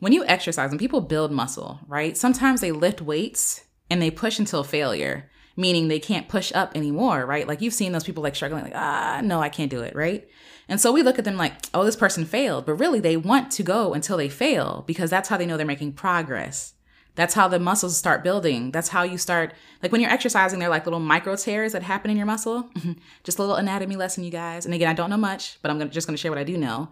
when 0.00 0.12
you 0.12 0.24
exercise 0.26 0.70
and 0.70 0.80
people 0.80 1.00
build 1.00 1.32
muscle, 1.32 1.80
right? 1.86 2.16
Sometimes 2.16 2.60
they 2.60 2.72
lift 2.72 3.00
weights 3.00 3.64
and 3.90 4.00
they 4.00 4.10
push 4.10 4.38
until 4.38 4.64
failure, 4.64 5.30
meaning 5.56 5.88
they 5.88 5.98
can't 5.98 6.28
push 6.28 6.52
up 6.54 6.72
anymore, 6.74 7.24
right? 7.24 7.48
Like 7.48 7.60
you've 7.60 7.74
seen 7.74 7.92
those 7.92 8.04
people 8.04 8.22
like 8.22 8.34
struggling, 8.34 8.64
like, 8.64 8.74
ah, 8.74 9.20
no, 9.22 9.40
I 9.40 9.48
can't 9.48 9.70
do 9.70 9.80
it, 9.80 9.94
right? 9.94 10.28
And 10.68 10.80
so 10.80 10.92
we 10.92 11.02
look 11.02 11.18
at 11.18 11.24
them 11.24 11.36
like, 11.36 11.54
oh, 11.72 11.84
this 11.84 11.96
person 11.96 12.24
failed, 12.24 12.66
but 12.66 12.74
really 12.74 13.00
they 13.00 13.16
want 13.16 13.50
to 13.52 13.62
go 13.62 13.94
until 13.94 14.16
they 14.16 14.28
fail 14.28 14.84
because 14.86 15.10
that's 15.10 15.28
how 15.28 15.36
they 15.36 15.46
know 15.46 15.56
they're 15.56 15.66
making 15.66 15.92
progress. 15.92 16.74
That's 17.14 17.34
how 17.34 17.48
the 17.48 17.58
muscles 17.58 17.96
start 17.96 18.22
building. 18.22 18.72
That's 18.72 18.88
how 18.88 19.02
you 19.02 19.16
start, 19.16 19.54
like 19.82 19.90
when 19.90 20.02
you're 20.02 20.10
exercising, 20.10 20.58
they're 20.58 20.68
like 20.68 20.84
little 20.84 21.00
micro 21.00 21.36
tears 21.36 21.72
that 21.72 21.82
happen 21.82 22.10
in 22.10 22.16
your 22.18 22.26
muscle. 22.26 22.68
just 23.24 23.38
a 23.38 23.42
little 23.42 23.56
anatomy 23.56 23.96
lesson, 23.96 24.22
you 24.22 24.30
guys. 24.30 24.66
And 24.66 24.74
again, 24.74 24.90
I 24.90 24.92
don't 24.92 25.08
know 25.08 25.16
much, 25.16 25.58
but 25.62 25.70
I'm 25.70 25.78
gonna, 25.78 25.90
just 25.90 26.06
gonna 26.06 26.18
share 26.18 26.30
what 26.30 26.38
I 26.38 26.44
do 26.44 26.58
know 26.58 26.90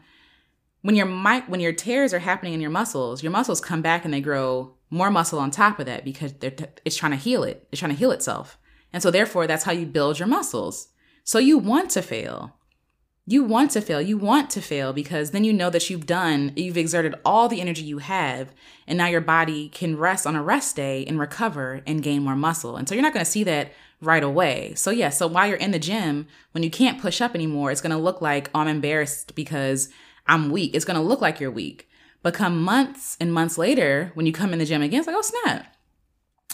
when 0.85 0.97
your 0.97 1.07
mic 1.07 1.45
when 1.49 1.61
your 1.61 1.73
tears 1.73 2.13
are 2.13 2.19
happening 2.19 2.53
in 2.53 2.61
your 2.61 2.71
muscles, 2.71 3.23
your 3.23 3.33
muscles 3.33 3.59
come 3.59 3.81
back 3.81 4.05
and 4.05 4.13
they 4.13 4.21
grow 4.21 4.75
more 4.91 5.11
muscle 5.11 5.39
on 5.39 5.51
top 5.51 5.81
of 5.81 5.87
that 5.87 6.05
because 6.05 6.35
they're 6.35 6.51
t- 6.51 6.67
it's 6.85 6.95
trying 6.95 7.13
to 7.13 7.17
heal 7.17 7.43
it. 7.43 7.67
It's 7.73 7.81
trying 7.81 7.93
to 7.93 7.99
heal 7.99 8.11
itself. 8.11 8.59
And 8.93 9.03
so 9.03 9.11
therefore 9.11 9.47
that's 9.47 9.65
how 9.65 9.73
you 9.73 9.87
build 9.87 10.19
your 10.19 10.29
muscles. 10.29 10.89
So 11.25 11.39
you 11.39 11.57
want 11.57 11.89
to 11.93 12.03
fail. 12.03 12.59
You 13.27 13.45
want 13.45 13.71
to 13.71 13.81
fail. 13.81 14.03
You 14.03 14.19
want 14.19 14.51
to 14.51 14.61
fail 14.61 14.93
because 14.93 15.31
then 15.31 15.43
you 15.43 15.55
know 15.55 15.71
that 15.71 15.89
you've 15.89 16.05
done, 16.05 16.53
you've 16.55 16.77
exerted 16.77 17.15
all 17.25 17.49
the 17.49 17.63
energy 17.63 17.81
you 17.83 17.97
have, 17.97 18.53
and 18.87 18.99
now 18.99 19.07
your 19.07 19.23
body 19.23 19.71
can 19.71 19.97
rest 19.97 20.27
on 20.27 20.37
a 20.37 20.43
rest 20.43 20.77
day 20.77 21.07
and 21.07 21.19
recover 21.19 21.81
and 21.87 22.03
gain 22.03 22.23
more 22.25 22.37
muscle. 22.37 22.77
And 22.77 22.87
so 22.87 22.95
you're 22.95 23.01
not 23.01 23.15
going 23.15 23.25
to 23.25 23.31
see 23.31 23.45
that 23.45 23.73
right 24.03 24.23
away. 24.23 24.75
So 24.75 24.91
yeah, 24.91 25.09
so 25.09 25.27
while 25.27 25.47
you're 25.47 25.57
in 25.57 25.71
the 25.71 25.79
gym, 25.79 26.27
when 26.53 26.63
you 26.63 26.71
can't 26.71 27.01
push 27.01 27.23
up 27.23 27.35
anymore, 27.35 27.71
it's 27.71 27.81
going 27.81 27.91
to 27.91 27.97
look 27.97 28.21
like 28.21 28.51
oh, 28.55 28.61
I'm 28.61 28.69
embarrassed 28.69 29.35
because 29.35 29.89
I'm 30.27 30.51
weak. 30.51 30.75
It's 30.75 30.85
going 30.85 31.01
to 31.01 31.07
look 31.07 31.21
like 31.21 31.41
you're 31.41 31.51
weak. 31.51 31.89
But 32.23 32.35
come 32.35 32.63
months 32.63 33.17
and 33.21 33.33
months 33.33 33.59
later, 33.59 34.11
when 34.15 34.25
you 34.25 34.33
come 34.33 34.53
in 34.53 34.59
the 34.59 34.65
gym 34.65 34.81
again, 34.81 35.01
it's 35.01 35.07
like, 35.07 35.17
oh 35.17 35.23
snap, 35.23 35.77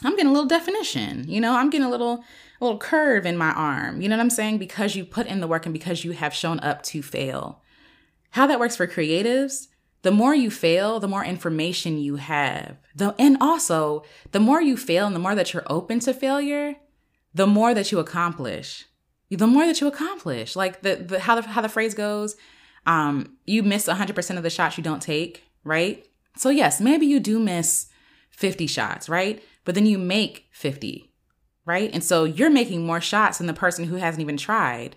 I'm 0.03 0.13
getting 0.13 0.27
a 0.27 0.33
little 0.33 0.49
definition. 0.49 1.29
You 1.29 1.41
know, 1.41 1.55
I'm 1.55 1.71
getting 1.71 1.87
a 1.87 1.91
little 1.91 2.25
a 2.61 2.65
little 2.65 2.79
curve 2.79 3.25
in 3.25 3.37
my 3.37 3.53
arm. 3.53 4.01
You 4.01 4.09
know 4.09 4.17
what 4.17 4.23
I'm 4.23 4.31
saying? 4.31 4.59
Because 4.59 4.97
you 4.97 5.05
put 5.05 5.27
in 5.27 5.41
the 5.41 5.47
work 5.47 5.67
and 5.67 5.73
because 5.73 6.05
you 6.05 6.13
have 6.13 6.35
shown 6.35 6.61
up 6.61 6.83
to 6.85 7.03
fail. 7.03 7.63
How 8.31 8.47
that 8.47 8.61
works 8.61 8.77
for 8.77 8.87
creatives, 8.87 9.69
the 10.03 10.11
more 10.11 10.35
you 10.35 10.51
fail, 10.51 11.01
the 11.01 11.09
more 11.09 11.25
information 11.25 11.99
you 11.99 12.17
have. 12.17 12.77
The, 12.95 13.15
and 13.19 13.37
also, 13.41 14.05
the 14.33 14.41
more 14.41 14.61
you 14.61 14.77
fail 14.77 15.07
and 15.07 15.15
the 15.15 15.21
more 15.21 15.35
that 15.35 15.53
you're 15.53 15.65
open 15.67 16.01
to 16.01 16.15
failure, 16.15 16.77
the 17.35 17.47
more 17.47 17.75
that 17.75 17.93
you 17.93 17.99
accomplish. 17.99 18.87
The 19.31 19.47
more 19.47 19.67
that 19.67 19.81
you 19.81 19.87
accomplish. 19.87 20.57
Like 20.57 20.83
the, 20.83 20.97
the 20.97 21.21
how 21.21 21.41
the 21.41 21.49
how 21.49 21.61
the 21.61 21.69
phrase 21.69 21.95
goes, 21.95 22.37
um, 22.87 23.37
you 23.47 23.63
miss 23.63 23.87
100% 23.87 24.37
of 24.37 24.43
the 24.43 24.51
shots 24.51 24.77
you 24.77 24.85
don't 24.85 25.03
take, 25.03 25.45
right? 25.65 26.07
So, 26.37 26.51
yes, 26.51 26.81
maybe 26.81 27.07
you 27.07 27.21
do 27.21 27.39
miss 27.39 27.87
50 28.31 28.67
shots, 28.67 29.09
right? 29.09 29.43
But 29.65 29.75
then 29.75 29.87
you 29.87 29.99
make 29.99 30.49
50, 30.53 31.13
right? 31.67 31.91
And 31.93 32.03
so 32.03 32.25
you're 32.25 32.51
making 32.51 32.87
more 32.87 33.01
shots 33.01 33.39
than 33.39 33.47
the 33.47 33.53
person 33.53 33.85
who 33.85 33.97
hasn't 33.97 34.23
even 34.23 34.37
tried. 34.37 34.97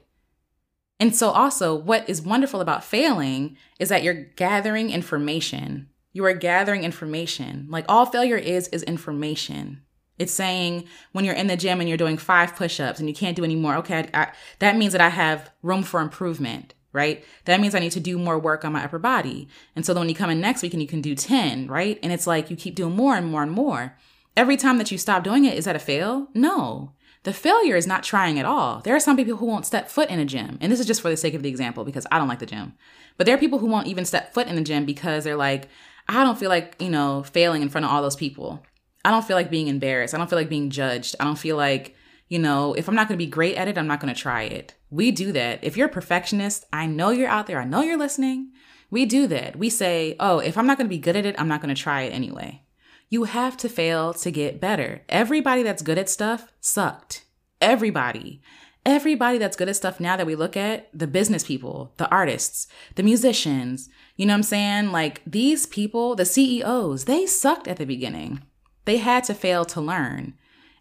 And 0.99 1.15
so, 1.15 1.31
also, 1.31 1.75
what 1.75 2.07
is 2.07 2.21
wonderful 2.21 2.61
about 2.61 2.83
failing 2.83 3.57
is 3.79 3.89
that 3.89 4.03
you're 4.03 4.13
gathering 4.13 4.89
information. 4.89 5.89
You 6.13 6.25
are 6.25 6.33
gathering 6.33 6.83
information. 6.83 7.67
Like 7.69 7.85
all 7.89 8.05
failure 8.05 8.37
is, 8.37 8.67
is 8.69 8.83
information. 8.83 9.81
It's 10.19 10.33
saying 10.33 10.85
when 11.11 11.25
you're 11.25 11.33
in 11.33 11.47
the 11.47 11.57
gym 11.57 11.79
and 11.79 11.89
you're 11.89 11.97
doing 11.97 12.17
five 12.17 12.55
push 12.55 12.79
ups 12.79 12.99
and 12.99 13.09
you 13.09 13.15
can't 13.15 13.35
do 13.35 13.43
any 13.43 13.55
more, 13.55 13.75
okay, 13.77 14.09
I, 14.13 14.31
that 14.59 14.77
means 14.77 14.93
that 14.93 15.01
I 15.01 15.09
have 15.09 15.51
room 15.63 15.81
for 15.83 15.99
improvement, 15.99 16.75
right? 16.93 17.25
That 17.45 17.59
means 17.59 17.75
I 17.75 17.79
need 17.79 17.91
to 17.93 17.99
do 17.99 18.17
more 18.17 18.39
work 18.39 18.63
on 18.63 18.71
my 18.71 18.83
upper 18.83 18.99
body. 18.99 19.49
And 19.75 19.85
so 19.85 19.93
then 19.93 20.01
when 20.01 20.09
you 20.09 20.15
come 20.15 20.29
in 20.29 20.39
next 20.39 20.61
week 20.61 20.73
and 20.73 20.81
you 20.81 20.87
can 20.87 21.01
do 21.01 21.15
10, 21.15 21.67
right? 21.67 21.99
And 22.01 22.13
it's 22.13 22.27
like 22.27 22.49
you 22.49 22.55
keep 22.55 22.75
doing 22.75 22.95
more 22.95 23.15
and 23.15 23.27
more 23.27 23.43
and 23.43 23.51
more. 23.51 23.97
Every 24.37 24.55
time 24.55 24.77
that 24.77 24.91
you 24.91 24.97
stop 24.97 25.23
doing 25.23 25.45
it, 25.45 25.57
is 25.57 25.65
that 25.65 25.75
a 25.75 25.79
fail? 25.79 26.27
No. 26.33 26.93
The 27.23 27.33
failure 27.33 27.75
is 27.75 27.87
not 27.87 28.03
trying 28.03 28.37
at 28.37 28.45
all. 28.45 28.81
There 28.81 28.95
are 28.95 28.99
some 28.99 29.17
people 29.17 29.37
who 29.37 29.45
won't 29.45 29.65
step 29.65 29.89
foot 29.89 30.09
in 30.09 30.19
a 30.19 30.25
gym. 30.25 30.57
And 30.61 30.71
this 30.71 30.79
is 30.79 30.85
just 30.85 31.01
for 31.01 31.09
the 31.09 31.17
sake 31.17 31.33
of 31.33 31.43
the 31.43 31.49
example 31.49 31.83
because 31.83 32.05
I 32.11 32.19
don't 32.19 32.27
like 32.27 32.39
the 32.39 32.45
gym. 32.45 32.73
But 33.17 33.25
there 33.25 33.35
are 33.35 33.39
people 33.39 33.59
who 33.59 33.67
won't 33.67 33.87
even 33.87 34.05
step 34.05 34.33
foot 34.33 34.47
in 34.47 34.55
the 34.55 34.61
gym 34.61 34.85
because 34.85 35.23
they're 35.23 35.35
like, 35.35 35.69
I 36.07 36.23
don't 36.23 36.37
feel 36.37 36.49
like, 36.49 36.75
you 36.79 36.89
know, 36.89 37.23
failing 37.23 37.61
in 37.61 37.69
front 37.69 37.85
of 37.85 37.91
all 37.91 38.01
those 38.01 38.15
people. 38.15 38.63
I 39.05 39.11
don't 39.11 39.25
feel 39.25 39.37
like 39.37 39.49
being 39.49 39.67
embarrassed. 39.67 40.13
I 40.13 40.17
don't 40.17 40.29
feel 40.29 40.39
like 40.39 40.49
being 40.49 40.69
judged. 40.69 41.15
I 41.19 41.23
don't 41.23 41.37
feel 41.37 41.55
like, 41.55 41.95
you 42.33 42.39
know, 42.39 42.73
if 42.73 42.89
I'm 42.89 42.95
not 42.95 43.07
going 43.07 43.15
to 43.15 43.23
be 43.23 43.29
great 43.29 43.57
at 43.57 43.67
it, 43.67 43.77
I'm 43.77 43.85
not 43.85 43.99
going 43.99 44.11
to 44.11 44.19
try 44.19 44.41
it. 44.41 44.73
We 44.89 45.11
do 45.11 45.31
that. 45.33 45.63
If 45.63 45.77
you're 45.77 45.85
a 45.85 45.91
perfectionist, 45.91 46.65
I 46.73 46.87
know 46.87 47.11
you're 47.11 47.29
out 47.29 47.45
there. 47.45 47.61
I 47.61 47.63
know 47.63 47.83
you're 47.83 47.95
listening. 47.95 48.53
We 48.89 49.05
do 49.05 49.27
that. 49.27 49.55
We 49.55 49.69
say, 49.69 50.15
oh, 50.19 50.39
if 50.39 50.57
I'm 50.57 50.65
not 50.65 50.79
going 50.79 50.87
to 50.87 50.95
be 50.95 50.97
good 50.97 51.15
at 51.15 51.27
it, 51.27 51.35
I'm 51.37 51.47
not 51.47 51.61
going 51.61 51.73
to 51.75 51.79
try 51.79 52.01
it 52.01 52.11
anyway. 52.11 52.63
You 53.07 53.25
have 53.25 53.55
to 53.57 53.69
fail 53.69 54.15
to 54.15 54.31
get 54.31 54.59
better. 54.59 55.03
Everybody 55.09 55.61
that's 55.61 55.83
good 55.83 55.99
at 55.99 56.09
stuff 56.09 56.51
sucked. 56.59 57.23
Everybody. 57.61 58.41
Everybody 58.83 59.37
that's 59.37 59.55
good 59.55 59.69
at 59.69 59.75
stuff 59.75 59.99
now 59.99 60.17
that 60.17 60.25
we 60.25 60.33
look 60.33 60.57
at, 60.57 60.89
the 60.91 61.05
business 61.05 61.43
people, 61.43 61.93
the 61.97 62.09
artists, 62.09 62.65
the 62.95 63.03
musicians, 63.03 63.89
you 64.15 64.25
know 64.25 64.33
what 64.33 64.37
I'm 64.37 64.43
saying? 64.43 64.91
Like 64.91 65.21
these 65.27 65.67
people, 65.67 66.15
the 66.15 66.25
CEOs, 66.25 67.05
they 67.05 67.27
sucked 67.27 67.67
at 67.67 67.77
the 67.77 67.85
beginning. 67.85 68.41
They 68.85 68.97
had 68.97 69.23
to 69.25 69.35
fail 69.35 69.65
to 69.65 69.79
learn. 69.79 70.33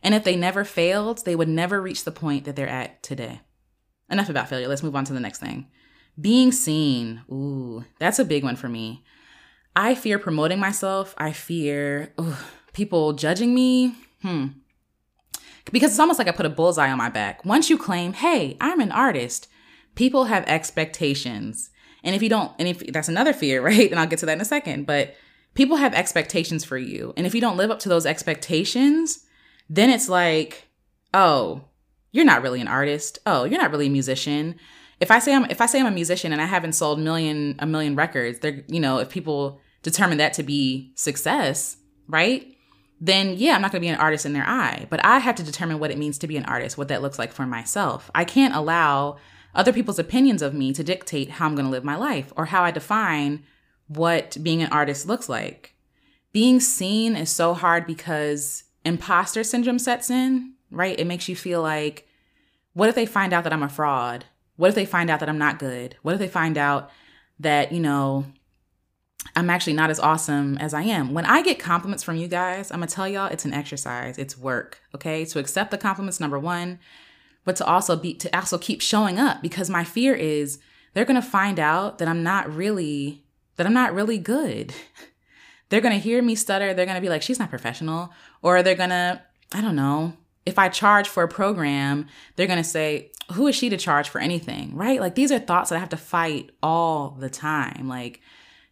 And 0.02 0.14
if 0.14 0.25
they 0.25 0.37
never 0.37 0.64
failed, 0.64 1.25
they 1.25 1.37
would 1.37 1.49
never 1.49 1.80
reach 1.80 2.04
the 2.04 2.11
point 2.11 2.44
that 2.44 2.56
they're 2.56 2.68
at 2.68 3.02
today. 3.02 3.40
Enough 4.11 4.28
about 4.28 4.49
failure. 4.49 4.68
Let's 4.68 4.82
move 4.82 4.97
on 4.97 5.04
to 5.04 5.12
the 5.12 5.21
next 5.21 5.38
thing. 5.38 5.68
Being 6.21 6.52
seen. 6.52 7.23
Ooh, 7.30 7.85
that's 7.99 8.18
a 8.18 8.25
big 8.25 8.42
one 8.42 8.56
for 8.56 8.68
me. 8.68 9.04
I 9.75 9.94
fear 9.94 10.18
promoting 10.18 10.59
myself. 10.59 11.14
I 11.16 11.32
fear 11.32 12.12
ooh, 12.21 12.35
people 12.73 13.12
judging 13.14 13.54
me. 13.54 13.94
Hmm. 14.21 14.49
Because 15.71 15.92
it's 15.92 16.00
almost 16.00 16.18
like 16.18 16.28
I 16.28 16.32
put 16.32 16.47
a 16.47 16.50
bullseye 16.50 16.90
on 16.90 16.99
my 16.99 17.09
back. 17.09 17.44
Once 17.44 17.71
you 17.71 17.78
claim, 17.78 18.12
hey, 18.12 18.56
I'm 18.61 18.80
an 18.80 18.92
artist, 18.92 19.49
people 19.94 20.25
have 20.25 20.44
expectations. 20.47 21.71
And 22.02 22.16
if 22.16 22.23
you 22.23 22.28
don't, 22.28 22.52
and 22.59 22.68
if 22.68 22.80
that's 22.92 23.09
another 23.09 23.32
fear, 23.32 23.62
right? 23.64 23.90
And 23.90 23.99
I'll 23.99 24.06
get 24.06 24.18
to 24.18 24.26
that 24.26 24.35
in 24.35 24.40
a 24.40 24.44
second. 24.44 24.87
But 24.87 25.14
people 25.54 25.76
have 25.76 25.94
expectations 25.94 26.64
for 26.64 26.76
you. 26.76 27.14
And 27.16 27.26
if 27.26 27.35
you 27.35 27.40
don't 27.40 27.56
live 27.56 27.71
up 27.71 27.78
to 27.80 27.88
those 27.88 28.06
expectations, 28.06 29.25
then 29.73 29.88
it's 29.88 30.09
like, 30.09 30.69
oh, 31.14 31.62
you're 32.12 32.26
not 32.26 32.43
really 32.43 32.61
an 32.61 32.69
artist. 32.69 33.19
Oh, 33.25 33.45
you're 33.45 33.61
not 33.61 33.71
really 33.71 33.87
a 33.87 33.91
musician. 33.91 34.57
If 35.00 35.11
I 35.11 35.19
say 35.19 35.35
I'm 35.35 35.47
if 35.47 35.62
I 35.62 35.67
say 35.67 35.81
I'm 35.81 35.87
a 35.87 35.91
musician 35.91 36.31
and 36.31 36.43
I 36.43 36.45
haven't 36.45 36.75
sold 36.75 37.00
million 37.00 37.57
a 37.59 37.64
million 37.64 37.97
records, 37.97 38.41
they're 38.41 38.62
you 38.69 38.81
know, 38.81 38.99
if 38.99 39.09
people 39.09 39.61
determine 39.83 40.19
that 40.19 40.35
to 40.35 40.43
be 40.43 40.93
success, 40.95 41.79
right? 42.07 42.47
Then 43.00 43.35
yeah, 43.38 43.55
I'm 43.55 43.62
not 43.62 43.73
going 43.73 43.81
to 43.81 43.87
be 43.87 43.88
an 43.88 43.99
artist 43.99 44.26
in 44.26 44.35
their 44.35 44.47
eye, 44.47 44.87
but 44.91 45.02
I 45.05 45.19
have 45.19 45.37
to 45.37 45.43
determine 45.43 45.79
what 45.79 45.91
it 45.91 45.99
means 45.99 46.19
to 46.19 46.29
be 46.29 46.37
an 46.37 46.45
artist, 46.45 46.76
what 46.76 46.88
that 46.88 47.02
looks 47.02 47.19
like 47.19 47.33
for 47.33 47.47
myself. 47.47 48.11
I 48.14 48.25
can't 48.26 48.55
allow 48.55 49.17
other 49.55 49.73
people's 49.73 49.99
opinions 49.99 50.43
of 50.43 50.52
me 50.52 50.75
to 50.75 50.85
dictate 50.85 51.31
how 51.31 51.47
I'm 51.47 51.55
going 51.55 51.64
to 51.64 51.71
live 51.71 51.83
my 51.83 51.97
life 51.97 52.31
or 52.37 52.47
how 52.47 52.62
I 52.62 52.71
define 52.71 53.43
what 53.88 54.37
being 54.43 54.62
an 54.62 54.71
artist 54.71 55.07
looks 55.07 55.31
like. 55.31 55.75
Being 56.33 56.61
seen 56.61 57.17
is 57.17 57.31
so 57.31 57.55
hard 57.55 57.87
because 57.87 58.64
imposter 58.84 59.44
syndrome 59.44 59.78
sets 59.78 60.10
in, 60.10 60.54
right? 60.70 60.98
It 60.98 61.06
makes 61.06 61.28
you 61.28 61.36
feel 61.36 61.62
like, 61.62 62.06
what 62.74 62.88
if 62.88 62.94
they 62.94 63.06
find 63.06 63.32
out 63.32 63.44
that 63.44 63.52
I'm 63.52 63.62
a 63.62 63.68
fraud? 63.68 64.24
What 64.56 64.68
if 64.68 64.74
they 64.74 64.86
find 64.86 65.10
out 65.10 65.20
that 65.20 65.28
I'm 65.28 65.38
not 65.38 65.58
good? 65.58 65.96
What 66.02 66.14
if 66.14 66.20
they 66.20 66.28
find 66.28 66.56
out 66.56 66.90
that, 67.40 67.72
you 67.72 67.80
know, 67.80 68.26
I'm 69.36 69.50
actually 69.50 69.74
not 69.74 69.90
as 69.90 70.00
awesome 70.00 70.56
as 70.58 70.74
I 70.74 70.82
am? 70.82 71.12
When 71.12 71.26
I 71.26 71.42
get 71.42 71.58
compliments 71.58 72.02
from 72.02 72.16
you 72.16 72.28
guys, 72.28 72.70
I'm 72.70 72.78
gonna 72.78 72.88
tell 72.88 73.08
y'all 73.08 73.26
it's 73.26 73.44
an 73.44 73.54
exercise, 73.54 74.18
it's 74.18 74.38
work, 74.38 74.80
okay? 74.94 75.24
To 75.26 75.38
accept 75.38 75.70
the 75.70 75.78
compliments, 75.78 76.20
number 76.20 76.38
one, 76.38 76.78
but 77.44 77.56
to 77.56 77.64
also 77.64 77.96
be, 77.96 78.14
to 78.14 78.34
also 78.36 78.58
keep 78.58 78.80
showing 78.80 79.18
up 79.18 79.42
because 79.42 79.68
my 79.68 79.84
fear 79.84 80.14
is 80.14 80.58
they're 80.94 81.04
gonna 81.04 81.22
find 81.22 81.58
out 81.58 81.98
that 81.98 82.08
I'm 82.08 82.22
not 82.22 82.52
really 82.52 83.24
that 83.56 83.66
I'm 83.66 83.74
not 83.74 83.94
really 83.94 84.18
good. 84.18 84.72
They're 85.68 85.80
to 85.80 85.92
hear 85.92 86.20
me 86.20 86.34
stutter. 86.34 86.74
They're 86.74 86.84
to 86.84 87.00
be 87.00 87.08
like, 87.08 87.22
she's 87.22 87.38
not 87.38 87.48
professional. 87.48 88.10
Or 88.42 88.62
they're 88.62 88.75
going 88.75 88.90
to, 88.90 89.22
I 89.52 89.61
don't 89.61 89.76
know, 89.76 90.14
if 90.44 90.58
I 90.58 90.68
charge 90.68 91.08
for 91.08 91.22
a 91.22 91.28
program, 91.28 92.06
they're 92.37 92.46
going 92.46 92.62
to 92.62 92.64
say, 92.64 93.12
who 93.32 93.46
is 93.46 93.54
she 93.54 93.70
to 93.70 93.76
charge 93.76 94.08
for 94.08 94.20
anything? 94.20 94.75
Right? 94.76 95.00
Like 95.00 95.14
these 95.14 95.32
are 95.32 95.38
thoughts 95.38 95.70
that 95.70 95.76
I 95.76 95.80
have 95.80 95.88
to 95.90 95.96
fight 95.96 96.50
all 96.62 97.16
the 97.18 97.30
time. 97.30 97.88
Like, 97.88 98.20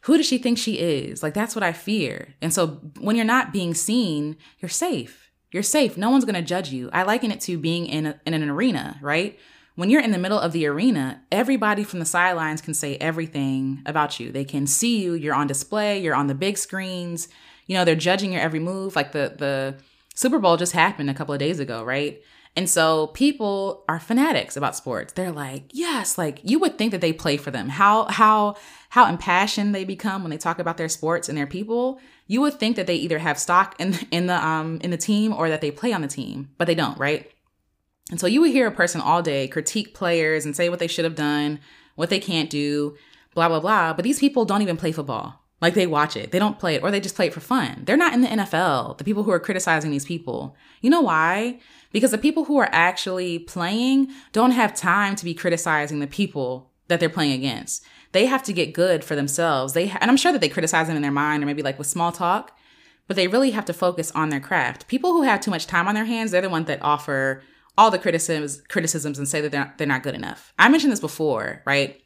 who 0.02 0.16
does 0.16 0.26
she 0.26 0.38
think 0.38 0.58
she 0.58 0.78
is? 0.78 1.22
Like, 1.22 1.34
that's 1.34 1.54
what 1.54 1.62
I 1.62 1.72
fear. 1.72 2.34
And 2.40 2.52
so 2.52 2.80
when 2.98 3.16
you're 3.16 3.24
not 3.24 3.52
being 3.52 3.74
seen, 3.74 4.36
you're 4.58 4.68
safe. 4.68 5.30
You're 5.52 5.62
safe. 5.62 5.96
No 5.96 6.10
one's 6.10 6.24
going 6.24 6.34
to 6.34 6.42
judge 6.42 6.70
you. 6.70 6.90
I 6.92 7.02
liken 7.02 7.30
it 7.30 7.40
to 7.42 7.58
being 7.58 7.86
in, 7.86 8.06
a, 8.06 8.20
in 8.26 8.34
an 8.34 8.48
arena, 8.48 8.98
right? 9.02 9.38
when 9.80 9.88
you're 9.88 10.02
in 10.02 10.10
the 10.10 10.18
middle 10.18 10.38
of 10.38 10.52
the 10.52 10.66
arena, 10.66 11.22
everybody 11.32 11.84
from 11.84 12.00
the 12.00 12.04
sidelines 12.04 12.60
can 12.60 12.74
say 12.74 12.96
everything 12.96 13.82
about 13.86 14.20
you. 14.20 14.30
They 14.30 14.44
can 14.44 14.66
see 14.66 15.02
you, 15.02 15.14
you're 15.14 15.34
on 15.34 15.46
display, 15.46 16.02
you're 16.02 16.14
on 16.14 16.26
the 16.26 16.34
big 16.34 16.58
screens. 16.58 17.28
You 17.70 17.76
know, 17.76 17.84
they're 17.84 17.94
judging 17.94 18.32
your 18.32 18.42
every 18.42 18.58
move. 18.58 18.96
Like 18.96 19.12
the 19.12 19.32
the 19.38 19.76
Super 20.16 20.40
Bowl 20.40 20.56
just 20.56 20.72
happened 20.72 21.08
a 21.08 21.14
couple 21.14 21.32
of 21.32 21.38
days 21.38 21.60
ago, 21.60 21.84
right? 21.84 22.20
And 22.56 22.68
so 22.68 23.06
people 23.08 23.84
are 23.88 24.00
fanatics 24.00 24.56
about 24.56 24.74
sports. 24.74 25.12
They're 25.12 25.30
like, 25.30 25.70
yes, 25.72 26.18
like 26.18 26.40
you 26.42 26.58
would 26.58 26.78
think 26.78 26.90
that 26.90 27.00
they 27.00 27.12
play 27.12 27.36
for 27.36 27.52
them. 27.52 27.68
How 27.68 28.06
how 28.06 28.56
how 28.88 29.06
impassioned 29.06 29.72
they 29.72 29.84
become 29.84 30.24
when 30.24 30.30
they 30.30 30.36
talk 30.36 30.58
about 30.58 30.78
their 30.78 30.88
sports 30.88 31.28
and 31.28 31.38
their 31.38 31.46
people. 31.46 32.00
You 32.26 32.40
would 32.40 32.54
think 32.54 32.74
that 32.74 32.88
they 32.88 32.96
either 32.96 33.20
have 33.20 33.38
stock 33.38 33.76
in 33.78 33.94
in 34.10 34.26
the 34.26 34.44
um 34.44 34.80
in 34.82 34.90
the 34.90 34.96
team 34.96 35.32
or 35.32 35.48
that 35.48 35.60
they 35.60 35.70
play 35.70 35.92
on 35.92 36.02
the 36.02 36.08
team, 36.08 36.50
but 36.58 36.64
they 36.64 36.74
don't, 36.74 36.98
right? 36.98 37.30
And 38.10 38.18
so 38.18 38.26
you 38.26 38.40
would 38.40 38.50
hear 38.50 38.66
a 38.66 38.72
person 38.72 39.00
all 39.00 39.22
day 39.22 39.46
critique 39.46 39.94
players 39.94 40.44
and 40.44 40.56
say 40.56 40.70
what 40.70 40.80
they 40.80 40.88
should 40.88 41.04
have 41.04 41.14
done, 41.14 41.60
what 41.94 42.10
they 42.10 42.18
can't 42.18 42.50
do, 42.50 42.96
blah, 43.32 43.48
blah, 43.48 43.60
blah. 43.60 43.92
But 43.92 44.02
these 44.02 44.18
people 44.18 44.44
don't 44.44 44.62
even 44.62 44.76
play 44.76 44.90
football. 44.90 45.39
Like 45.60 45.74
they 45.74 45.86
watch 45.86 46.16
it, 46.16 46.30
they 46.30 46.38
don't 46.38 46.58
play 46.58 46.74
it, 46.74 46.82
or 46.82 46.90
they 46.90 47.00
just 47.00 47.14
play 47.14 47.26
it 47.26 47.34
for 47.34 47.40
fun. 47.40 47.82
They're 47.84 47.96
not 47.96 48.14
in 48.14 48.22
the 48.22 48.28
NFL, 48.28 48.96
the 48.96 49.04
people 49.04 49.24
who 49.24 49.30
are 49.30 49.40
criticizing 49.40 49.90
these 49.90 50.06
people. 50.06 50.56
You 50.80 50.88
know 50.88 51.02
why? 51.02 51.60
Because 51.92 52.12
the 52.12 52.18
people 52.18 52.44
who 52.44 52.58
are 52.58 52.68
actually 52.72 53.38
playing 53.38 54.10
don't 54.32 54.52
have 54.52 54.74
time 54.74 55.16
to 55.16 55.24
be 55.24 55.34
criticizing 55.34 55.98
the 55.98 56.06
people 56.06 56.70
that 56.88 56.98
they're 56.98 57.08
playing 57.08 57.32
against. 57.32 57.84
They 58.12 58.26
have 58.26 58.42
to 58.44 58.52
get 58.52 58.72
good 58.72 59.04
for 59.04 59.14
themselves. 59.14 59.74
They, 59.74 59.90
and 59.90 60.10
I'm 60.10 60.16
sure 60.16 60.32
that 60.32 60.40
they 60.40 60.48
criticize 60.48 60.86
them 60.86 60.96
in 60.96 61.02
their 61.02 61.10
mind 61.10 61.42
or 61.42 61.46
maybe 61.46 61.62
like 61.62 61.78
with 61.78 61.86
small 61.86 62.10
talk, 62.10 62.56
but 63.06 63.16
they 63.16 63.28
really 63.28 63.50
have 63.50 63.64
to 63.66 63.72
focus 63.72 64.10
on 64.12 64.30
their 64.30 64.40
craft. 64.40 64.88
People 64.88 65.12
who 65.12 65.22
have 65.22 65.40
too 65.40 65.50
much 65.50 65.66
time 65.66 65.86
on 65.88 65.94
their 65.94 66.04
hands, 66.06 66.30
they're 66.30 66.40
the 66.40 66.48
ones 66.48 66.66
that 66.66 66.82
offer 66.82 67.42
all 67.78 67.90
the 67.90 67.98
criticisms 67.98 68.60
criticisms 68.68 69.18
and 69.18 69.28
say 69.28 69.40
that 69.40 69.52
they're 69.52 69.72
they're 69.78 69.86
not 69.86 70.02
good 70.02 70.14
enough. 70.14 70.52
I 70.58 70.68
mentioned 70.68 70.92
this 70.92 71.00
before, 71.00 71.62
right? 71.64 72.02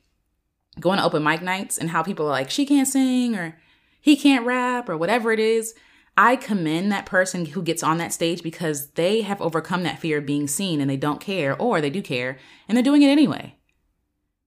Going 0.80 0.98
to 0.98 1.04
open 1.04 1.22
mic 1.22 1.42
nights 1.42 1.78
and 1.78 1.90
how 1.90 2.02
people 2.02 2.26
are 2.26 2.30
like, 2.30 2.50
she 2.50 2.66
can't 2.66 2.88
sing 2.88 3.36
or 3.36 3.56
he 4.00 4.16
can't 4.16 4.44
rap 4.44 4.88
or 4.88 4.96
whatever 4.96 5.32
it 5.32 5.38
is. 5.38 5.74
I 6.16 6.36
commend 6.36 6.92
that 6.92 7.06
person 7.06 7.46
who 7.46 7.62
gets 7.62 7.82
on 7.82 7.98
that 7.98 8.12
stage 8.12 8.42
because 8.42 8.90
they 8.90 9.22
have 9.22 9.40
overcome 9.40 9.82
that 9.82 9.98
fear 9.98 10.18
of 10.18 10.26
being 10.26 10.46
seen 10.46 10.80
and 10.80 10.88
they 10.88 10.96
don't 10.96 11.20
care, 11.20 11.60
or 11.60 11.80
they 11.80 11.90
do 11.90 12.02
care 12.02 12.38
and 12.68 12.76
they're 12.76 12.82
doing 12.82 13.02
it 13.02 13.08
anyway. 13.08 13.56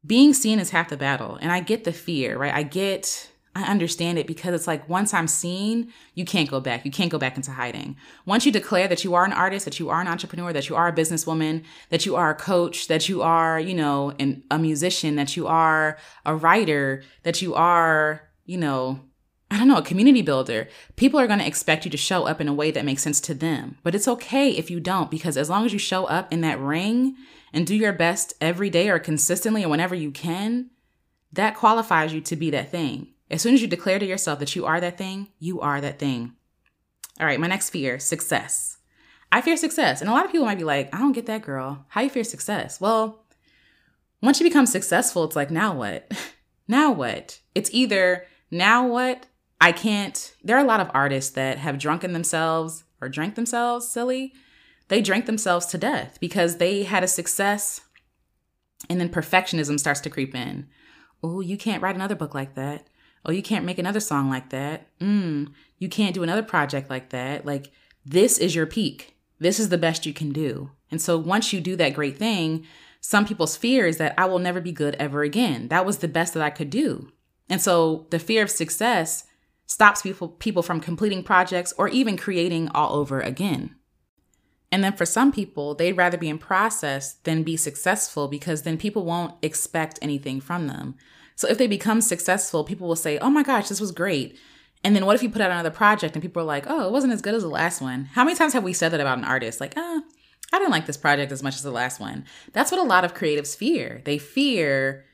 Being 0.05 0.33
seen 0.33 0.59
is 0.59 0.69
half 0.69 0.89
the 0.89 0.95
battle. 0.95 1.37
And 1.41 1.51
I 1.51 1.59
get 1.59 1.83
the 1.83 1.91
fear, 1.91 2.37
right? 2.37 2.53
I 2.53 2.63
get 2.63 3.31
I 3.57 3.63
understand 3.63 4.19
it 4.19 4.27
because 4.27 4.53
it's 4.53 4.67
like 4.67 4.87
once 4.87 5.15
I'm 5.15 5.27
seen, 5.27 5.91
you 6.13 6.25
can't 6.25 6.49
go 6.49 6.59
back. 6.59 6.85
You 6.85 6.91
can't 6.91 7.11
go 7.11 7.17
back 7.17 7.37
into 7.37 7.49
hiding. 7.49 7.97
Once 8.23 8.45
you 8.45 8.51
declare 8.51 8.87
that 8.87 9.03
you 9.03 9.15
are 9.15 9.25
an 9.25 9.33
artist, 9.33 9.65
that 9.65 9.79
you 9.79 9.89
are 9.89 9.99
an 9.99 10.07
entrepreneur, 10.07 10.53
that 10.53 10.69
you 10.69 10.75
are 10.75 10.87
a 10.87 10.93
businesswoman, 10.93 11.63
that 11.89 12.05
you 12.05 12.15
are 12.15 12.29
a 12.29 12.35
coach, 12.35 12.87
that 12.87 13.09
you 13.09 13.23
are, 13.23 13.59
you 13.59 13.73
know, 13.73 14.13
an, 14.19 14.43
a 14.51 14.59
musician, 14.59 15.15
that 15.15 15.35
you 15.35 15.47
are 15.47 15.97
a 16.23 16.35
writer, 16.35 17.01
that 17.23 17.41
you 17.41 17.55
are, 17.55 18.29
you 18.45 18.59
know, 18.59 18.99
I 19.49 19.57
don't 19.57 19.67
know, 19.67 19.77
a 19.77 19.81
community 19.81 20.21
builder, 20.21 20.67
people 20.95 21.19
are 21.19 21.25
going 21.25 21.39
to 21.39 21.47
expect 21.47 21.83
you 21.83 21.89
to 21.89 21.97
show 21.97 22.27
up 22.27 22.39
in 22.39 22.47
a 22.47 22.53
way 22.53 22.69
that 22.69 22.85
makes 22.85 23.01
sense 23.01 23.19
to 23.21 23.33
them. 23.33 23.79
But 23.81 23.95
it's 23.95 24.07
okay 24.07 24.51
if 24.51 24.69
you 24.69 24.79
don't, 24.79 25.09
because 25.09 25.35
as 25.35 25.49
long 25.49 25.65
as 25.65 25.73
you 25.73 25.79
show 25.79 26.05
up 26.05 26.31
in 26.31 26.41
that 26.41 26.59
ring 26.59 27.15
and 27.51 27.65
do 27.65 27.73
your 27.75 27.93
best 27.93 28.35
every 28.39 28.69
day 28.69 28.87
or 28.89 28.99
consistently 28.99 29.63
or 29.63 29.69
whenever 29.69 29.95
you 29.95 30.11
can, 30.11 30.69
that 31.33 31.55
qualifies 31.55 32.13
you 32.13 32.21
to 32.21 32.35
be 32.35 32.51
that 32.51 32.69
thing. 32.69 33.13
As 33.29 33.41
soon 33.41 33.53
as 33.53 33.61
you 33.61 33.67
declare 33.67 33.99
to 33.99 34.05
yourself 34.05 34.39
that 34.39 34.55
you 34.55 34.65
are 34.65 34.79
that 34.79 34.97
thing, 34.97 35.29
you 35.39 35.59
are 35.59 35.81
that 35.81 35.99
thing. 35.99 36.33
All 37.19 37.25
right, 37.25 37.39
my 37.39 37.47
next 37.47 37.71
fear 37.71 37.99
success. 37.99 38.77
I 39.31 39.41
fear 39.41 39.57
success. 39.57 40.01
And 40.01 40.09
a 40.09 40.13
lot 40.13 40.25
of 40.25 40.31
people 40.31 40.45
might 40.45 40.57
be 40.57 40.63
like, 40.63 40.93
I 40.93 40.99
don't 40.99 41.11
get 41.11 41.25
that, 41.25 41.41
girl. 41.41 41.85
How 41.89 42.01
you 42.01 42.09
fear 42.09 42.23
success? 42.23 42.79
Well, 42.79 43.25
once 44.21 44.39
you 44.39 44.47
become 44.47 44.65
successful, 44.65 45.25
it's 45.25 45.35
like, 45.35 45.51
now 45.51 45.75
what? 45.75 46.11
now 46.67 46.91
what? 46.91 47.39
It's 47.53 47.69
either 47.73 48.25
now 48.49 48.87
what 48.87 49.25
I 49.59 49.71
can't, 49.71 50.33
there 50.43 50.55
are 50.57 50.63
a 50.63 50.67
lot 50.67 50.79
of 50.79 50.91
artists 50.93 51.31
that 51.31 51.57
have 51.57 51.79
drunken 51.79 52.13
themselves 52.13 52.83
or 53.01 53.09
drank 53.09 53.35
themselves 53.35 53.87
silly. 53.87 54.33
They 54.87 55.01
drank 55.01 55.25
themselves 55.25 55.65
to 55.67 55.77
death 55.77 56.17
because 56.21 56.57
they 56.57 56.83
had 56.83 57.03
a 57.03 57.07
success 57.07 57.81
and 58.89 58.99
then 58.99 59.09
perfectionism 59.09 59.79
starts 59.79 59.99
to 60.01 60.09
creep 60.09 60.35
in. 60.35 60.67
Oh, 61.23 61.41
you 61.41 61.57
can't 61.57 61.81
write 61.81 61.95
another 61.95 62.15
book 62.15 62.33
like 62.33 62.55
that. 62.55 62.87
Oh, 63.27 63.31
you 63.31 63.43
can't 63.43 63.65
make 63.65 63.77
another 63.77 63.99
song 63.99 64.29
like 64.29 64.49
that. 64.51 64.87
Mm, 64.99 65.51
you 65.77 65.89
can't 65.89 66.15
do 66.15 66.23
another 66.23 66.43
project 66.43 66.89
like 66.89 67.09
that. 67.09 67.45
Like, 67.45 67.71
this 68.05 68.37
is 68.37 68.55
your 68.55 68.65
peak. 68.65 69.17
This 69.39 69.59
is 69.59 69.69
the 69.69 69.77
best 69.77 70.05
you 70.05 70.13
can 70.13 70.31
do. 70.31 70.71
And 70.89 71.01
so 71.01 71.17
once 71.17 71.51
you 71.51 71.59
do 71.59 71.75
that 71.75 71.93
great 71.93 72.17
thing, 72.17 72.65
some 73.01 73.25
people's 73.25 73.57
fear 73.57 73.85
is 73.85 73.97
that 73.97 74.15
I 74.17 74.25
will 74.25 74.39
never 74.39 74.61
be 74.61 74.71
good 74.71 74.95
ever 74.95 75.23
again. 75.23 75.67
That 75.67 75.85
was 75.85 75.97
the 75.97 76.07
best 76.07 76.33
that 76.33 76.43
I 76.43 76.49
could 76.49 76.69
do. 76.69 77.11
And 77.49 77.61
so 77.61 78.07
the 78.09 78.19
fear 78.19 78.43
of 78.43 78.49
success 78.49 79.25
stops 79.65 80.01
people 80.01 80.29
people 80.29 80.63
from 80.63 80.79
completing 80.79 81.23
projects 81.23 81.73
or 81.77 81.89
even 81.89 82.17
creating 82.17 82.69
all 82.69 82.95
over 82.95 83.19
again. 83.19 83.75
And 84.71 84.83
then 84.83 84.93
for 84.93 85.05
some 85.05 85.31
people, 85.31 85.75
they'd 85.75 85.97
rather 85.97 86.17
be 86.17 86.29
in 86.29 86.37
process 86.37 87.13
than 87.23 87.43
be 87.43 87.55
successful 87.55 88.27
because 88.27 88.63
then 88.63 88.77
people 88.77 89.05
won't 89.05 89.35
expect 89.41 89.97
anything 90.01 90.41
from 90.41 90.67
them. 90.67 90.95
So 91.35 91.47
if 91.47 91.57
they 91.57 91.67
become 91.67 92.01
successful, 92.01 92.63
people 92.63 92.87
will 92.87 92.95
say, 92.95 93.17
"Oh 93.19 93.29
my 93.29 93.43
gosh, 93.43 93.69
this 93.69 93.79
was 93.79 93.91
great." 93.91 94.37
And 94.83 94.95
then 94.95 95.05
what 95.05 95.15
if 95.15 95.23
you 95.23 95.29
put 95.29 95.41
out 95.41 95.51
another 95.51 95.71
project 95.71 96.15
and 96.15 96.21
people 96.21 96.41
are 96.41 96.45
like, 96.45 96.65
"Oh, 96.67 96.85
it 96.85 96.91
wasn't 96.91 97.13
as 97.13 97.21
good 97.21 97.35
as 97.35 97.43
the 97.43 97.49
last 97.49 97.81
one." 97.81 98.05
How 98.13 98.23
many 98.23 98.35
times 98.35 98.53
have 98.53 98.63
we 98.63 98.73
said 98.73 98.89
that 98.91 98.99
about 98.99 99.17
an 99.17 99.23
artist? 99.23 99.61
Like, 99.61 99.73
"Ah, 99.77 100.01
I 100.51 100.59
didn't 100.59 100.71
like 100.71 100.85
this 100.85 100.97
project 100.97 101.31
as 101.31 101.43
much 101.43 101.55
as 101.55 101.63
the 101.63 101.71
last 101.71 101.99
one." 101.99 102.25
That's 102.53 102.71
what 102.71 102.79
a 102.79 102.83
lot 102.83 103.05
of 103.05 103.13
creatives 103.13 103.55
fear. 103.55 104.01
They 104.03 104.17
fear 104.17 105.05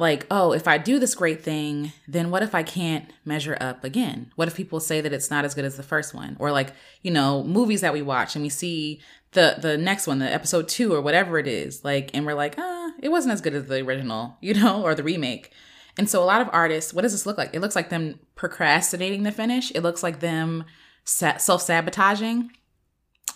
like, 0.00 0.26
oh, 0.30 0.52
if 0.52 0.66
I 0.66 0.78
do 0.78 0.98
this 0.98 1.14
great 1.14 1.42
thing, 1.42 1.92
then 2.08 2.30
what 2.30 2.42
if 2.42 2.54
I 2.54 2.62
can't 2.62 3.10
measure 3.24 3.56
up 3.60 3.84
again? 3.84 4.32
What 4.34 4.48
if 4.48 4.56
people 4.56 4.80
say 4.80 5.00
that 5.00 5.12
it's 5.12 5.30
not 5.30 5.44
as 5.44 5.54
good 5.54 5.64
as 5.64 5.76
the 5.76 5.82
first 5.82 6.14
one? 6.14 6.36
Or 6.40 6.50
like, 6.50 6.72
you 7.02 7.10
know, 7.10 7.44
movies 7.44 7.82
that 7.82 7.92
we 7.92 8.02
watch 8.02 8.34
and 8.34 8.42
we 8.42 8.48
see 8.48 9.00
the 9.32 9.56
the 9.60 9.78
next 9.78 10.06
one, 10.06 10.18
the 10.18 10.32
episode 10.32 10.68
2 10.68 10.92
or 10.92 11.00
whatever 11.00 11.38
it 11.38 11.46
is, 11.46 11.84
like 11.84 12.10
and 12.14 12.26
we're 12.26 12.34
like, 12.34 12.56
"Ah, 12.58 12.92
it 13.00 13.10
wasn't 13.10 13.32
as 13.32 13.40
good 13.40 13.54
as 13.54 13.66
the 13.66 13.80
original," 13.82 14.36
you 14.40 14.54
know, 14.54 14.82
or 14.82 14.94
the 14.94 15.04
remake. 15.04 15.52
And 15.96 16.08
so 16.08 16.22
a 16.22 16.24
lot 16.24 16.40
of 16.40 16.48
artists, 16.52 16.94
what 16.94 17.02
does 17.02 17.12
this 17.12 17.26
look 17.26 17.38
like? 17.38 17.50
It 17.52 17.60
looks 17.60 17.76
like 17.76 17.90
them 17.90 18.18
procrastinating 18.34 19.22
the 19.22 19.32
finish. 19.32 19.70
It 19.74 19.82
looks 19.82 20.02
like 20.02 20.20
them 20.20 20.64
self-sabotaging, 21.04 22.50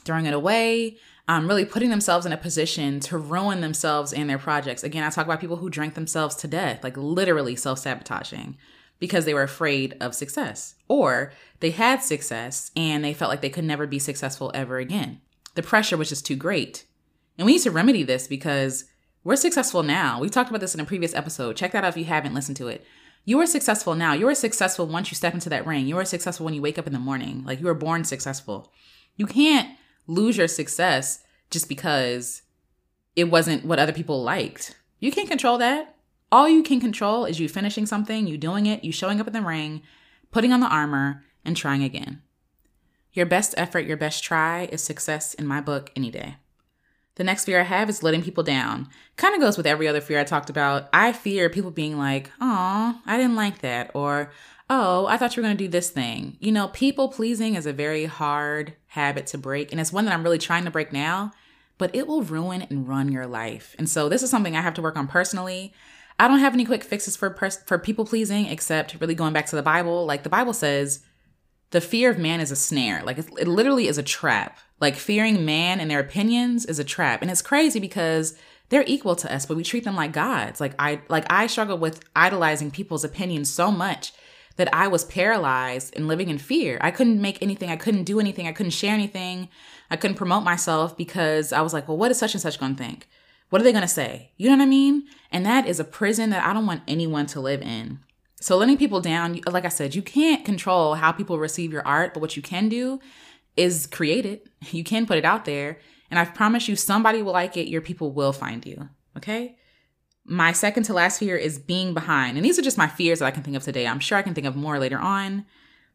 throwing 0.04 0.26
it 0.26 0.34
away, 0.34 0.98
um, 1.26 1.48
really 1.48 1.64
putting 1.64 1.90
themselves 1.90 2.26
in 2.26 2.32
a 2.32 2.36
position 2.36 3.00
to 3.00 3.16
ruin 3.16 3.60
themselves 3.60 4.12
and 4.12 4.28
their 4.28 4.38
projects. 4.38 4.84
Again, 4.84 5.04
I 5.04 5.10
talk 5.10 5.26
about 5.26 5.40
people 5.40 5.56
who 5.56 5.70
drank 5.70 5.94
themselves 5.94 6.34
to 6.36 6.48
death, 6.48 6.84
like 6.84 6.96
literally 6.96 7.56
self 7.56 7.78
sabotaging 7.78 8.58
because 8.98 9.24
they 9.24 9.34
were 9.34 9.42
afraid 9.42 9.96
of 10.00 10.14
success 10.14 10.76
or 10.88 11.32
they 11.60 11.70
had 11.70 12.02
success 12.02 12.70
and 12.76 13.04
they 13.04 13.14
felt 13.14 13.30
like 13.30 13.40
they 13.40 13.50
could 13.50 13.64
never 13.64 13.86
be 13.86 13.98
successful 13.98 14.50
ever 14.54 14.78
again. 14.78 15.20
The 15.54 15.62
pressure 15.62 15.96
was 15.96 16.08
just 16.08 16.26
too 16.26 16.36
great. 16.36 16.84
And 17.38 17.46
we 17.46 17.52
need 17.52 17.62
to 17.62 17.70
remedy 17.70 18.02
this 18.02 18.26
because 18.26 18.84
we're 19.24 19.36
successful 19.36 19.82
now. 19.82 20.20
We 20.20 20.28
talked 20.28 20.50
about 20.50 20.60
this 20.60 20.74
in 20.74 20.80
a 20.80 20.84
previous 20.84 21.14
episode. 21.14 21.56
Check 21.56 21.72
that 21.72 21.84
out 21.84 21.88
if 21.88 21.96
you 21.96 22.04
haven't 22.04 22.34
listened 22.34 22.56
to 22.58 22.68
it. 22.68 22.84
You 23.24 23.40
are 23.40 23.46
successful 23.46 23.94
now. 23.94 24.12
You 24.12 24.28
are 24.28 24.34
successful 24.34 24.86
once 24.86 25.10
you 25.10 25.16
step 25.16 25.32
into 25.32 25.48
that 25.48 25.66
ring. 25.66 25.86
You 25.86 25.96
are 25.96 26.04
successful 26.04 26.44
when 26.44 26.54
you 26.54 26.60
wake 26.60 26.78
up 26.78 26.86
in 26.86 26.92
the 26.92 26.98
morning. 26.98 27.42
Like 27.44 27.58
you 27.60 27.66
were 27.66 27.74
born 27.74 28.04
successful. 28.04 28.70
You 29.16 29.26
can't 29.26 29.76
lose 30.06 30.36
your 30.36 30.48
success 30.48 31.24
just 31.50 31.68
because 31.68 32.42
it 33.16 33.24
wasn't 33.24 33.64
what 33.64 33.78
other 33.78 33.92
people 33.92 34.22
liked. 34.22 34.76
You 35.00 35.12
can't 35.12 35.28
control 35.28 35.58
that. 35.58 35.96
All 36.32 36.48
you 36.48 36.62
can 36.62 36.80
control 36.80 37.24
is 37.26 37.38
you 37.38 37.48
finishing 37.48 37.86
something, 37.86 38.26
you 38.26 38.36
doing 38.36 38.66
it, 38.66 38.82
you 38.82 38.90
showing 38.90 39.20
up 39.20 39.26
in 39.26 39.32
the 39.32 39.40
ring, 39.40 39.82
putting 40.32 40.52
on 40.52 40.60
the 40.60 40.66
armor, 40.66 41.22
and 41.44 41.56
trying 41.56 41.84
again. 41.84 42.22
Your 43.12 43.26
best 43.26 43.54
effort, 43.56 43.86
your 43.86 43.96
best 43.96 44.24
try 44.24 44.68
is 44.72 44.82
success 44.82 45.34
in 45.34 45.46
my 45.46 45.60
book 45.60 45.92
any 45.94 46.10
day. 46.10 46.36
The 47.16 47.22
next 47.22 47.44
fear 47.44 47.60
I 47.60 47.64
have 47.64 47.88
is 47.88 48.02
letting 48.02 48.22
people 48.22 48.42
down. 48.42 48.88
Kind 49.16 49.36
of 49.36 49.40
goes 49.40 49.56
with 49.56 49.68
every 49.68 49.86
other 49.86 50.00
fear 50.00 50.18
I 50.18 50.24
talked 50.24 50.50
about. 50.50 50.88
I 50.92 51.12
fear 51.12 51.48
people 51.48 51.70
being 51.70 51.96
like, 51.96 52.32
oh, 52.40 53.00
I 53.06 53.16
didn't 53.16 53.36
like 53.36 53.60
that, 53.60 53.92
or 53.94 54.32
oh, 54.70 55.06
I 55.06 55.16
thought 55.16 55.36
you 55.36 55.42
were 55.42 55.46
going 55.46 55.56
to 55.56 55.64
do 55.64 55.70
this 55.70 55.90
thing. 55.90 56.36
You 56.40 56.52
know, 56.52 56.68
people 56.68 57.08
pleasing 57.08 57.54
is 57.54 57.66
a 57.66 57.72
very 57.72 58.06
hard 58.06 58.74
habit 58.88 59.26
to 59.28 59.38
break. 59.38 59.72
And 59.72 59.80
it's 59.80 59.92
one 59.92 60.04
that 60.06 60.14
I'm 60.14 60.22
really 60.22 60.38
trying 60.38 60.64
to 60.64 60.70
break 60.70 60.92
now, 60.92 61.32
but 61.78 61.94
it 61.94 62.06
will 62.06 62.22
ruin 62.22 62.62
and 62.62 62.88
run 62.88 63.12
your 63.12 63.26
life. 63.26 63.74
And 63.78 63.88
so 63.88 64.08
this 64.08 64.22
is 64.22 64.30
something 64.30 64.56
I 64.56 64.62
have 64.62 64.74
to 64.74 64.82
work 64.82 64.96
on 64.96 65.06
personally. 65.06 65.74
I 66.18 66.28
don't 66.28 66.38
have 66.38 66.54
any 66.54 66.64
quick 66.64 66.84
fixes 66.84 67.16
for 67.16 67.28
pers- 67.30 67.62
for 67.66 67.78
people 67.78 68.04
pleasing 68.04 68.46
except 68.46 69.00
really 69.00 69.14
going 69.14 69.32
back 69.32 69.46
to 69.46 69.56
the 69.56 69.62
Bible. 69.62 70.06
Like 70.06 70.22
the 70.22 70.28
Bible 70.28 70.52
says, 70.52 71.00
the 71.70 71.80
fear 71.80 72.08
of 72.08 72.18
man 72.18 72.40
is 72.40 72.52
a 72.52 72.56
snare. 72.56 73.02
Like 73.02 73.18
it, 73.18 73.26
it 73.38 73.48
literally 73.48 73.88
is 73.88 73.98
a 73.98 74.02
trap. 74.02 74.58
Like 74.80 74.96
fearing 74.96 75.44
man 75.44 75.80
and 75.80 75.90
their 75.90 76.00
opinions 76.00 76.64
is 76.64 76.78
a 76.78 76.84
trap. 76.84 77.20
And 77.20 77.30
it's 77.30 77.42
crazy 77.42 77.80
because 77.80 78.38
they're 78.68 78.84
equal 78.86 79.16
to 79.16 79.34
us, 79.34 79.44
but 79.44 79.56
we 79.56 79.64
treat 79.64 79.84
them 79.84 79.96
like 79.96 80.12
gods. 80.12 80.60
Like 80.60 80.74
I 80.78 81.00
like 81.08 81.26
I 81.28 81.48
struggle 81.48 81.76
with 81.76 82.08
idolizing 82.14 82.70
people's 82.70 83.04
opinions 83.04 83.52
so 83.52 83.70
much 83.70 84.12
that 84.56 84.72
I 84.74 84.88
was 84.88 85.04
paralyzed 85.04 85.94
and 85.96 86.06
living 86.08 86.28
in 86.28 86.38
fear. 86.38 86.78
I 86.80 86.90
couldn't 86.90 87.20
make 87.20 87.42
anything, 87.42 87.70
I 87.70 87.76
couldn't 87.76 88.04
do 88.04 88.20
anything, 88.20 88.46
I 88.46 88.52
couldn't 88.52 88.70
share 88.70 88.94
anything, 88.94 89.48
I 89.90 89.96
couldn't 89.96 90.16
promote 90.16 90.44
myself 90.44 90.96
because 90.96 91.52
I 91.52 91.60
was 91.60 91.72
like, 91.72 91.88
well, 91.88 91.96
what 91.96 92.10
is 92.10 92.18
such 92.18 92.34
and 92.34 92.42
such 92.42 92.58
gonna 92.58 92.74
think? 92.74 93.08
What 93.50 93.60
are 93.60 93.64
they 93.64 93.72
gonna 93.72 93.88
say? 93.88 94.32
You 94.36 94.48
know 94.48 94.56
what 94.56 94.62
I 94.62 94.66
mean? 94.66 95.06
And 95.30 95.44
that 95.44 95.66
is 95.66 95.80
a 95.80 95.84
prison 95.84 96.30
that 96.30 96.44
I 96.44 96.52
don't 96.52 96.66
want 96.66 96.82
anyone 96.86 97.26
to 97.26 97.40
live 97.40 97.62
in. 97.62 98.00
So 98.40 98.56
letting 98.56 98.76
people 98.76 99.00
down, 99.00 99.40
like 99.46 99.64
I 99.64 99.70
said, 99.70 99.94
you 99.94 100.02
can't 100.02 100.44
control 100.44 100.94
how 100.94 101.12
people 101.12 101.38
receive 101.38 101.72
your 101.72 101.86
art, 101.86 102.12
but 102.14 102.20
what 102.20 102.36
you 102.36 102.42
can 102.42 102.68
do 102.68 103.00
is 103.56 103.86
create 103.86 104.26
it. 104.26 104.46
You 104.72 104.82
can 104.82 105.06
put 105.06 105.18
it 105.18 105.24
out 105.24 105.44
there. 105.44 105.78
And 106.10 106.18
I 106.18 106.24
promise 106.24 106.68
you, 106.68 106.76
somebody 106.76 107.22
will 107.22 107.32
like 107.32 107.56
it. 107.56 107.68
Your 107.68 107.80
people 107.80 108.12
will 108.12 108.32
find 108.32 108.64
you. 108.64 108.88
Okay. 109.16 109.56
My 110.26 110.52
second 110.52 110.84
to 110.84 110.94
last 110.94 111.18
fear 111.18 111.36
is 111.36 111.58
being 111.58 111.92
behind. 111.92 112.36
And 112.36 112.44
these 112.44 112.58
are 112.58 112.62
just 112.62 112.78
my 112.78 112.88
fears 112.88 113.18
that 113.18 113.26
I 113.26 113.30
can 113.30 113.42
think 113.42 113.56
of 113.56 113.62
today. 113.62 113.86
I'm 113.86 114.00
sure 114.00 114.16
I 114.16 114.22
can 114.22 114.34
think 114.34 114.46
of 114.46 114.56
more 114.56 114.78
later 114.78 114.98
on. 114.98 115.44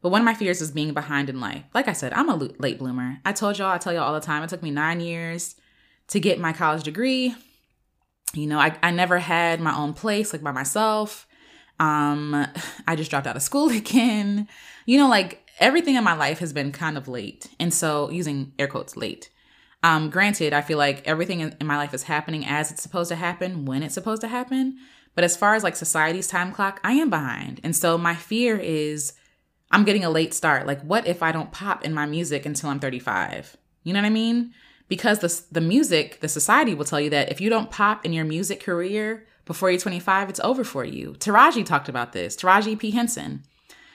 But 0.02 0.10
one 0.10 0.20
of 0.22 0.24
my 0.24 0.34
fears 0.34 0.60
is 0.60 0.70
being 0.70 0.94
behind 0.94 1.28
in 1.28 1.40
life. 1.40 1.64
Like 1.74 1.88
I 1.88 1.92
said, 1.92 2.12
I'm 2.12 2.28
a 2.28 2.36
late 2.36 2.78
bloomer. 2.78 3.18
I 3.24 3.32
told 3.32 3.58
y'all, 3.58 3.70
I 3.70 3.78
tell 3.78 3.92
y'all 3.92 4.04
all 4.04 4.14
the 4.14 4.20
time, 4.20 4.42
it 4.42 4.48
took 4.48 4.62
me 4.62 4.70
nine 4.70 5.00
years 5.00 5.56
to 6.08 6.20
get 6.20 6.38
my 6.38 6.52
college 6.52 6.84
degree. 6.84 7.34
You 8.32 8.46
know, 8.46 8.58
I, 8.58 8.76
I 8.82 8.92
never 8.92 9.18
had 9.18 9.60
my 9.60 9.76
own 9.76 9.92
place, 9.92 10.32
like 10.32 10.42
by 10.42 10.52
myself. 10.52 11.26
Um, 11.78 12.46
I 12.86 12.96
just 12.96 13.10
dropped 13.10 13.26
out 13.26 13.36
of 13.36 13.42
school 13.42 13.68
again. 13.76 14.48
You 14.86 14.98
know, 14.98 15.08
like 15.08 15.46
everything 15.58 15.96
in 15.96 16.04
my 16.04 16.14
life 16.14 16.38
has 16.38 16.52
been 16.52 16.72
kind 16.72 16.96
of 16.96 17.08
late. 17.08 17.48
And 17.58 17.74
so, 17.74 18.10
using 18.10 18.52
air 18.58 18.68
quotes, 18.68 18.96
late. 18.96 19.30
Um, 19.82 20.10
granted, 20.10 20.52
I 20.52 20.60
feel 20.60 20.78
like 20.78 21.06
everything 21.06 21.40
in, 21.40 21.56
my 21.62 21.76
life 21.76 21.94
is 21.94 22.04
happening 22.04 22.44
as 22.44 22.70
it's 22.70 22.82
supposed 22.82 23.08
to 23.08 23.16
happen, 23.16 23.64
when 23.64 23.82
it's 23.82 23.94
supposed 23.94 24.20
to 24.22 24.28
happen. 24.28 24.78
But 25.14 25.24
as 25.24 25.36
far 25.36 25.54
as 25.54 25.62
like 25.62 25.76
society's 25.76 26.28
time 26.28 26.52
clock, 26.52 26.80
I 26.84 26.92
am 26.92 27.10
behind. 27.10 27.60
And 27.64 27.74
so 27.74 27.96
my 27.96 28.14
fear 28.14 28.56
is 28.56 29.14
I'm 29.70 29.84
getting 29.84 30.04
a 30.04 30.10
late 30.10 30.34
start. 30.34 30.66
Like, 30.66 30.82
what 30.82 31.06
if 31.06 31.22
I 31.22 31.32
don't 31.32 31.52
pop 31.52 31.84
in 31.84 31.94
my 31.94 32.06
music 32.06 32.44
until 32.44 32.70
I'm 32.70 32.80
35? 32.80 33.56
You 33.84 33.92
know 33.92 34.00
what 34.00 34.06
I 34.06 34.10
mean? 34.10 34.52
Because 34.88 35.20
the, 35.20 35.42
the 35.52 35.60
music, 35.60 36.20
the 36.20 36.28
society 36.28 36.74
will 36.74 36.84
tell 36.84 37.00
you 37.00 37.10
that 37.10 37.30
if 37.30 37.40
you 37.40 37.48
don't 37.48 37.70
pop 37.70 38.04
in 38.04 38.12
your 38.12 38.24
music 38.24 38.60
career 38.60 39.26
before 39.44 39.70
you're 39.70 39.80
25, 39.80 40.28
it's 40.28 40.40
over 40.40 40.64
for 40.64 40.84
you. 40.84 41.14
Taraji 41.18 41.64
talked 41.64 41.88
about 41.88 42.12
this. 42.12 42.36
Taraji 42.36 42.78
P. 42.78 42.90
Henson. 42.90 43.44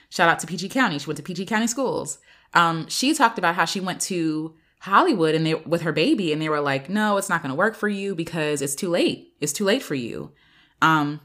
Shout 0.08 0.28
out 0.28 0.38
to 0.40 0.46
PG 0.46 0.70
County. 0.70 0.98
She 0.98 1.06
went 1.06 1.18
to 1.18 1.22
PG 1.22 1.46
County 1.46 1.66
schools. 1.66 2.18
Um, 2.54 2.88
she 2.88 3.14
talked 3.14 3.38
about 3.38 3.54
how 3.54 3.64
she 3.64 3.80
went 3.80 4.00
to 4.02 4.54
Hollywood 4.86 5.34
and 5.34 5.44
they 5.46 5.54
with 5.54 5.82
her 5.82 5.92
baby 5.92 6.32
and 6.32 6.40
they 6.40 6.48
were 6.48 6.60
like, 6.60 6.88
"No, 6.88 7.16
it's 7.16 7.28
not 7.28 7.42
going 7.42 7.50
to 7.50 7.56
work 7.56 7.74
for 7.74 7.88
you 7.88 8.14
because 8.14 8.62
it's 8.62 8.74
too 8.74 8.88
late. 8.88 9.34
It's 9.40 9.52
too 9.52 9.64
late 9.64 9.82
for 9.82 9.94
you." 9.94 10.32
Um 10.80 11.20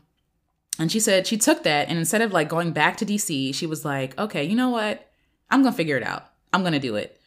and 0.80 0.92
she 0.92 1.00
said 1.00 1.28
she 1.28 1.38
took 1.38 1.64
that 1.64 1.88
and 1.90 1.98
instead 1.98 2.22
of 2.22 2.32
like 2.32 2.50
going 2.50 2.72
back 2.72 2.98
to 2.98 3.06
DC, 3.06 3.54
she 3.56 3.66
was 3.66 3.86
like, 3.86 4.18
"Okay, 4.20 4.44
you 4.44 4.56
know 4.56 4.70
what? 4.70 5.10
I'm 5.50 5.62
going 5.62 5.74
to 5.74 5.78
figure 5.78 5.98
it 5.98 6.04
out. 6.04 6.26
I'm 6.54 6.62
going 6.62 6.74
to 6.74 6.80
do 6.80 6.96
it." 6.96 7.20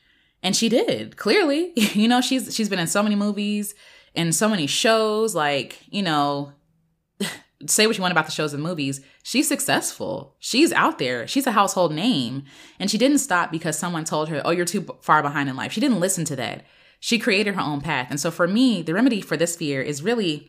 And 0.42 0.54
she 0.54 0.68
did. 0.68 1.16
Clearly, 1.16 1.72
you 1.76 2.08
know, 2.08 2.20
she's 2.20 2.54
she's 2.54 2.68
been 2.68 2.78
in 2.78 2.86
so 2.86 3.02
many 3.02 3.16
movies 3.16 3.74
and 4.14 4.34
so 4.34 4.48
many 4.48 4.66
shows 4.66 5.34
like, 5.34 5.78
you 5.90 6.02
know, 6.02 6.52
say 7.66 7.86
what 7.86 7.96
you 7.96 8.02
want 8.02 8.12
about 8.12 8.26
the 8.26 8.32
shows 8.32 8.54
and 8.54 8.62
movies, 8.62 9.00
she's 9.22 9.48
successful. 9.48 10.36
She's 10.38 10.72
out 10.72 10.98
there. 10.98 11.26
She's 11.26 11.46
a 11.46 11.52
household 11.52 11.92
name. 11.92 12.44
And 12.78 12.90
she 12.90 12.98
didn't 12.98 13.18
stop 13.18 13.50
because 13.50 13.78
someone 13.78 14.04
told 14.04 14.28
her, 14.28 14.42
oh, 14.44 14.50
you're 14.50 14.64
too 14.64 14.86
far 15.00 15.22
behind 15.22 15.48
in 15.48 15.56
life. 15.56 15.72
She 15.72 15.80
didn't 15.80 16.00
listen 16.00 16.24
to 16.26 16.36
that. 16.36 16.64
She 17.00 17.18
created 17.18 17.54
her 17.54 17.60
own 17.60 17.80
path. 17.80 18.08
And 18.10 18.18
so 18.18 18.30
for 18.30 18.48
me, 18.48 18.82
the 18.82 18.94
remedy 18.94 19.20
for 19.20 19.36
this 19.36 19.56
fear 19.56 19.82
is 19.82 20.02
really 20.02 20.48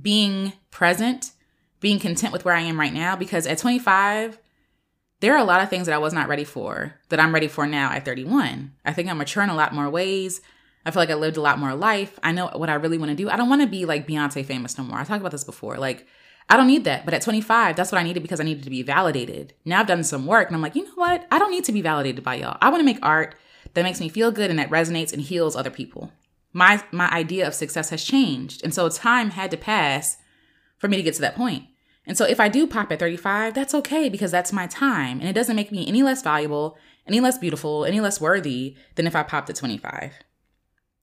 being 0.00 0.54
present, 0.70 1.32
being 1.80 1.98
content 1.98 2.32
with 2.32 2.44
where 2.44 2.54
I 2.54 2.62
am 2.62 2.80
right 2.80 2.92
now. 2.92 3.16
Because 3.16 3.46
at 3.46 3.58
25, 3.58 4.38
there 5.20 5.34
are 5.34 5.38
a 5.38 5.44
lot 5.44 5.62
of 5.62 5.70
things 5.70 5.86
that 5.86 5.94
I 5.94 5.98
was 5.98 6.12
not 6.12 6.28
ready 6.28 6.44
for 6.44 6.94
that 7.08 7.20
I'm 7.20 7.32
ready 7.32 7.48
for 7.48 7.66
now 7.66 7.92
at 7.92 8.04
31. 8.04 8.72
I 8.84 8.92
think 8.92 9.08
I'm 9.08 9.18
mature 9.18 9.42
in 9.42 9.50
a 9.50 9.54
lot 9.54 9.74
more 9.74 9.88
ways. 9.88 10.40
I 10.84 10.90
feel 10.90 11.00
like 11.00 11.10
I 11.10 11.14
lived 11.14 11.36
a 11.36 11.42
lot 11.42 11.58
more 11.58 11.74
life. 11.74 12.18
I 12.22 12.32
know 12.32 12.48
what 12.48 12.70
I 12.70 12.74
really 12.74 12.98
want 12.98 13.10
to 13.10 13.16
do. 13.16 13.30
I 13.30 13.36
don't 13.36 13.48
want 13.48 13.62
to 13.62 13.68
be 13.68 13.84
like 13.84 14.06
Beyonce 14.06 14.44
famous 14.44 14.76
no 14.76 14.84
more. 14.84 14.98
I 14.98 15.04
talked 15.04 15.20
about 15.20 15.32
this 15.32 15.44
before. 15.44 15.76
Like, 15.76 16.06
I 16.48 16.56
don't 16.56 16.66
need 16.66 16.84
that. 16.84 17.04
But 17.04 17.14
at 17.14 17.22
25, 17.22 17.76
that's 17.76 17.92
what 17.92 18.00
I 18.00 18.02
needed 18.02 18.22
because 18.22 18.40
I 18.40 18.44
needed 18.44 18.64
to 18.64 18.70
be 18.70 18.82
validated. 18.82 19.54
Now 19.64 19.80
I've 19.80 19.86
done 19.86 20.04
some 20.04 20.26
work 20.26 20.48
and 20.48 20.56
I'm 20.56 20.62
like, 20.62 20.74
you 20.74 20.84
know 20.84 20.94
what? 20.96 21.26
I 21.30 21.38
don't 21.38 21.50
need 21.50 21.64
to 21.64 21.72
be 21.72 21.82
validated 21.82 22.24
by 22.24 22.36
y'all. 22.36 22.58
I 22.60 22.68
want 22.68 22.80
to 22.80 22.84
make 22.84 22.98
art 23.02 23.36
that 23.74 23.82
makes 23.84 24.00
me 24.00 24.08
feel 24.08 24.32
good 24.32 24.50
and 24.50 24.58
that 24.58 24.70
resonates 24.70 25.12
and 25.12 25.22
heals 25.22 25.56
other 25.56 25.70
people. 25.70 26.12
My 26.52 26.82
my 26.90 27.08
idea 27.10 27.46
of 27.46 27.54
success 27.54 27.90
has 27.90 28.04
changed. 28.04 28.62
And 28.62 28.74
so 28.74 28.88
time 28.88 29.30
had 29.30 29.50
to 29.52 29.56
pass 29.56 30.18
for 30.78 30.88
me 30.88 30.96
to 30.96 31.02
get 31.02 31.14
to 31.14 31.20
that 31.22 31.36
point. 31.36 31.64
And 32.04 32.18
so 32.18 32.24
if 32.24 32.40
I 32.40 32.48
do 32.48 32.66
pop 32.66 32.90
at 32.90 32.98
35, 32.98 33.54
that's 33.54 33.74
okay 33.74 34.08
because 34.08 34.32
that's 34.32 34.52
my 34.52 34.66
time 34.66 35.20
and 35.20 35.28
it 35.28 35.34
doesn't 35.34 35.56
make 35.56 35.70
me 35.70 35.86
any 35.86 36.02
less 36.02 36.22
valuable, 36.22 36.76
any 37.06 37.20
less 37.20 37.38
beautiful, 37.38 37.84
any 37.84 38.00
less 38.00 38.20
worthy 38.20 38.76
than 38.96 39.06
if 39.06 39.14
I 39.14 39.22
popped 39.22 39.48
at 39.48 39.56
25. 39.56 40.12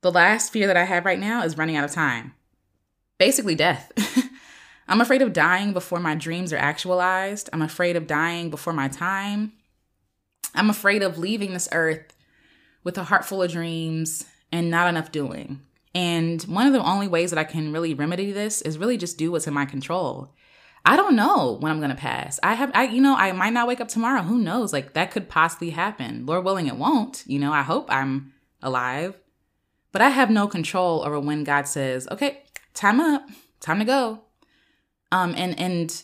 The 0.02 0.12
last 0.12 0.54
fear 0.54 0.68
that 0.68 0.78
I 0.78 0.86
have 0.86 1.06
right 1.06 1.20
now 1.20 1.44
is 1.44 1.58
running 1.58 1.76
out 1.76 1.84
of 1.84 1.92
time. 1.92 2.34
Basically 3.18 3.56
death. 3.56 3.92
I'm 4.88 5.02
afraid 5.02 5.22
of 5.22 5.34
dying 5.34 5.74
before 5.74 6.00
my 6.00 6.16
dreams 6.16 6.54
are 6.54 6.58
actualized. 6.58 7.50
I'm 7.52 7.62
afraid 7.62 7.96
of 7.96 8.08
dying 8.08 8.50
before 8.50 8.74
my 8.74 8.88
time. 8.88 9.54
I'm 10.56 10.70
afraid 10.70 11.04
of 11.04 11.18
leaving 11.18 11.54
this 11.54 11.70
earth 11.72 12.16
with 12.84 12.98
a 12.98 13.04
heart 13.04 13.26
full 13.26 13.44
of 13.44 13.52
dreams 13.52 14.26
and 14.52 14.72
not 14.72 14.88
enough 14.88 15.12
doing. 15.12 15.62
And 15.94 16.42
one 16.44 16.66
of 16.66 16.74
the 16.74 16.84
only 16.84 17.08
ways 17.08 17.32
that 17.32 17.40
I 17.40 17.44
can 17.44 17.74
really 17.74 17.94
remedy 17.94 18.32
this 18.32 18.62
is 18.62 18.78
really 18.78 18.98
just 18.98 19.18
do 19.18 19.32
what's 19.32 19.48
in 19.48 19.54
my 19.54 19.66
control. 19.66 20.34
I 20.86 20.96
don't 20.96 21.16
know 21.16 21.58
when 21.60 21.72
I'm 21.72 21.80
going 21.80 21.90
to 21.90 21.96
pass. 21.96 22.40
I 22.42 22.54
have 22.54 22.72
I 22.74 22.86
you 22.86 23.02
know, 23.02 23.16
I 23.16 23.32
might 23.34 23.54
not 23.54 23.68
wake 23.68 23.82
up 23.82 23.90
tomorrow. 23.90 24.22
Who 24.22 24.40
knows? 24.40 24.72
Like 24.72 24.94
that 24.94 25.12
could 25.12 25.30
possibly 25.30 25.72
happen. 25.72 26.26
Lord 26.26 26.46
willing 26.46 26.68
it 26.68 26.78
won't. 26.78 27.24
You 27.28 27.38
know, 27.38 27.52
I 27.52 27.64
hope 27.64 27.92
I'm 27.92 28.34
alive. 28.62 29.20
But 29.92 30.02
I 30.02 30.10
have 30.10 30.30
no 30.30 30.48
control 30.48 31.04
over 31.04 31.20
when 31.20 31.44
God 31.44 31.68
says, 31.68 32.08
"Okay, 32.12 32.44
time 32.74 33.00
up. 33.00 33.28
Time 33.60 33.80
to 33.80 33.86
go." 33.86 34.22
Um, 35.12 35.34
and 35.36 35.60
and 35.60 36.04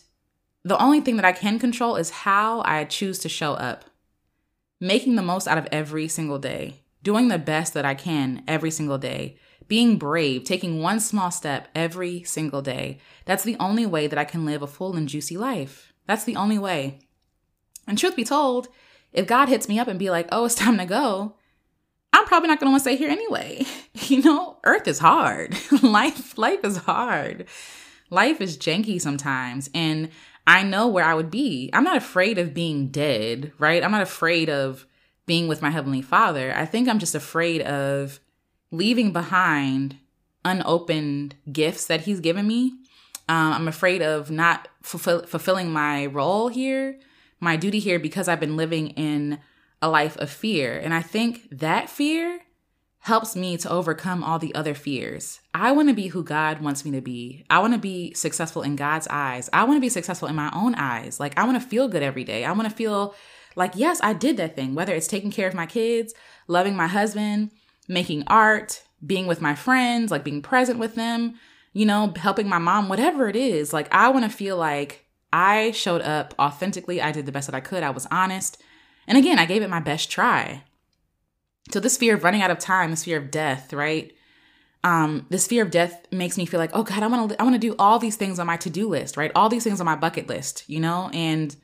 the 0.64 0.80
only 0.82 1.00
thing 1.00 1.16
that 1.16 1.24
I 1.24 1.32
can 1.32 1.58
control 1.58 1.96
is 1.96 2.10
how 2.10 2.62
I 2.64 2.84
choose 2.84 3.20
to 3.20 3.28
show 3.28 3.52
up, 3.52 3.84
making 4.80 5.14
the 5.14 5.22
most 5.22 5.46
out 5.46 5.58
of 5.58 5.68
every 5.70 6.08
single 6.08 6.40
day, 6.40 6.82
doing 7.04 7.28
the 7.28 7.38
best 7.38 7.72
that 7.74 7.84
I 7.84 7.94
can 7.94 8.42
every 8.48 8.72
single 8.72 8.98
day, 8.98 9.36
being 9.68 9.96
brave, 9.96 10.42
taking 10.42 10.82
one 10.82 10.98
small 10.98 11.30
step 11.30 11.68
every 11.72 12.24
single 12.24 12.62
day. 12.62 12.98
That's 13.26 13.44
the 13.44 13.56
only 13.60 13.86
way 13.86 14.08
that 14.08 14.18
I 14.18 14.24
can 14.24 14.44
live 14.44 14.60
a 14.60 14.66
full 14.66 14.96
and 14.96 15.08
juicy 15.08 15.36
life. 15.36 15.92
That's 16.06 16.24
the 16.24 16.34
only 16.34 16.58
way. 16.58 16.98
And 17.86 17.96
truth 17.96 18.16
be 18.16 18.24
told, 18.24 18.66
if 19.12 19.28
God 19.28 19.48
hits 19.48 19.68
me 19.68 19.78
up 19.78 19.86
and 19.86 20.00
be 20.00 20.10
like, 20.10 20.26
"Oh, 20.32 20.46
it's 20.46 20.56
time 20.56 20.78
to 20.78 20.84
go," 20.84 21.35
I'm 22.16 22.26
probably 22.26 22.48
not 22.48 22.58
going 22.58 22.68
to 22.68 22.72
want 22.72 22.82
to 22.84 22.90
stay 22.90 22.96
here 22.96 23.10
anyway. 23.10 23.64
You 24.08 24.22
know, 24.22 24.58
earth 24.62 24.86
is 24.86 24.98
hard. 25.00 25.56
life 25.82 26.36
life 26.38 26.64
is 26.64 26.76
hard 26.76 27.46
life 28.10 28.40
is 28.40 28.56
janky 28.56 29.00
sometimes 29.00 29.70
and 29.74 30.10
I 30.46 30.62
know 30.62 30.86
where 30.86 31.04
I 31.04 31.14
would 31.14 31.30
be. 31.30 31.70
I'm 31.72 31.82
not 31.82 31.96
afraid 31.96 32.38
of 32.38 32.54
being 32.54 32.88
dead, 32.88 33.52
right? 33.58 33.82
I'm 33.82 33.90
not 33.90 34.02
afraid 34.02 34.48
of 34.48 34.86
being 35.26 35.48
with 35.48 35.60
my 35.60 35.70
heavenly 35.70 36.02
Father. 36.02 36.54
I 36.54 36.66
think 36.66 36.88
I'm 36.88 37.00
just 37.00 37.16
afraid 37.16 37.62
of 37.62 38.20
leaving 38.70 39.12
behind 39.12 39.96
unopened 40.44 41.34
gifts 41.50 41.86
that 41.86 42.02
he's 42.02 42.20
given 42.20 42.46
me. 42.46 42.74
Um, 43.28 43.52
I'm 43.52 43.68
afraid 43.68 44.02
of 44.02 44.30
not 44.30 44.68
fulfill- 44.82 45.26
fulfilling 45.26 45.72
my 45.72 46.06
role 46.06 46.46
here, 46.46 47.00
my 47.40 47.56
duty 47.56 47.80
here 47.80 47.98
because 47.98 48.28
I've 48.28 48.38
been 48.38 48.56
living 48.56 48.90
in 48.90 49.40
a 49.82 49.88
life 49.88 50.16
of 50.18 50.30
fear. 50.30 50.78
And 50.78 50.94
I 50.94 51.02
think 51.02 51.48
that 51.50 51.90
fear 51.90 52.40
helps 53.00 53.36
me 53.36 53.56
to 53.56 53.70
overcome 53.70 54.24
all 54.24 54.38
the 54.38 54.54
other 54.54 54.74
fears. 54.74 55.40
I 55.54 55.70
want 55.70 55.88
to 55.88 55.94
be 55.94 56.08
who 56.08 56.24
God 56.24 56.60
wants 56.60 56.84
me 56.84 56.90
to 56.92 57.00
be. 57.00 57.44
I 57.48 57.60
want 57.60 57.72
to 57.72 57.78
be 57.78 58.12
successful 58.14 58.62
in 58.62 58.74
God's 58.74 59.06
eyes. 59.08 59.48
I 59.52 59.62
want 59.62 59.76
to 59.76 59.80
be 59.80 59.88
successful 59.88 60.26
in 60.26 60.34
my 60.34 60.50
own 60.52 60.74
eyes. 60.74 61.20
Like, 61.20 61.38
I 61.38 61.44
want 61.44 61.60
to 61.60 61.68
feel 61.68 61.86
good 61.86 62.02
every 62.02 62.24
day. 62.24 62.44
I 62.44 62.50
want 62.50 62.68
to 62.68 62.74
feel 62.74 63.14
like, 63.54 63.72
yes, 63.76 64.00
I 64.02 64.12
did 64.12 64.36
that 64.38 64.56
thing, 64.56 64.74
whether 64.74 64.92
it's 64.92 65.06
taking 65.06 65.30
care 65.30 65.46
of 65.46 65.54
my 65.54 65.66
kids, 65.66 66.14
loving 66.48 66.74
my 66.74 66.88
husband, 66.88 67.52
making 67.86 68.24
art, 68.26 68.82
being 69.06 69.28
with 69.28 69.40
my 69.40 69.54
friends, 69.54 70.10
like 70.10 70.24
being 70.24 70.42
present 70.42 70.78
with 70.80 70.96
them, 70.96 71.34
you 71.72 71.86
know, 71.86 72.12
helping 72.16 72.48
my 72.48 72.58
mom, 72.58 72.88
whatever 72.88 73.28
it 73.28 73.36
is. 73.36 73.72
Like, 73.72 73.92
I 73.94 74.08
want 74.08 74.24
to 74.24 74.36
feel 74.36 74.56
like 74.56 75.06
I 75.32 75.70
showed 75.70 76.02
up 76.02 76.34
authentically. 76.40 77.00
I 77.00 77.12
did 77.12 77.24
the 77.24 77.32
best 77.32 77.46
that 77.46 77.54
I 77.54 77.60
could. 77.60 77.84
I 77.84 77.90
was 77.90 78.06
honest. 78.10 78.60
And 79.06 79.16
again, 79.16 79.38
I 79.38 79.46
gave 79.46 79.62
it 79.62 79.70
my 79.70 79.80
best 79.80 80.10
try. 80.10 80.64
So 81.70 81.80
this 81.80 81.96
fear 81.96 82.14
of 82.14 82.24
running 82.24 82.42
out 82.42 82.50
of 82.50 82.58
time, 82.58 82.90
this 82.90 83.04
fear 83.04 83.18
of 83.18 83.30
death, 83.30 83.72
right? 83.72 84.12
Um, 84.84 85.26
this 85.30 85.46
fear 85.46 85.64
of 85.64 85.70
death 85.70 86.06
makes 86.12 86.38
me 86.38 86.46
feel 86.46 86.60
like, 86.60 86.70
oh 86.72 86.84
God, 86.84 87.02
I 87.02 87.08
want 87.08 87.30
to, 87.30 87.40
I 87.40 87.44
want 87.44 87.54
to 87.54 87.58
do 87.58 87.74
all 87.78 87.98
these 87.98 88.16
things 88.16 88.38
on 88.38 88.46
my 88.46 88.56
to-do 88.56 88.88
list, 88.88 89.16
right? 89.16 89.32
All 89.34 89.48
these 89.48 89.64
things 89.64 89.80
on 89.80 89.86
my 89.86 89.96
bucket 89.96 90.28
list, 90.28 90.64
you 90.68 90.78
know. 90.78 91.10
And 91.12 91.56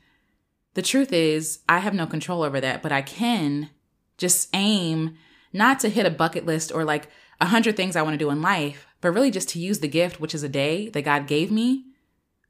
the 0.73 0.81
truth 0.81 1.13
is, 1.13 1.59
I 1.69 1.79
have 1.79 1.93
no 1.93 2.05
control 2.05 2.43
over 2.43 2.59
that, 2.59 2.81
but 2.81 2.91
I 2.91 3.01
can 3.01 3.69
just 4.17 4.49
aim 4.53 5.17
not 5.53 5.79
to 5.81 5.89
hit 5.89 6.05
a 6.05 6.11
bucket 6.11 6.45
list 6.45 6.71
or 6.73 6.83
like 6.83 7.07
a 7.39 7.45
hundred 7.45 7.77
things 7.77 7.95
I 7.95 8.01
want 8.01 8.13
to 8.15 8.25
do 8.25 8.29
in 8.29 8.41
life, 8.41 8.87
but 8.99 9.11
really 9.11 9.31
just 9.31 9.49
to 9.49 9.59
use 9.59 9.79
the 9.79 9.87
gift, 9.87 10.19
which 10.19 10.35
is 10.35 10.43
a 10.43 10.49
day 10.49 10.89
that 10.89 11.03
God 11.03 11.27
gave 11.27 11.51
me, 11.51 11.85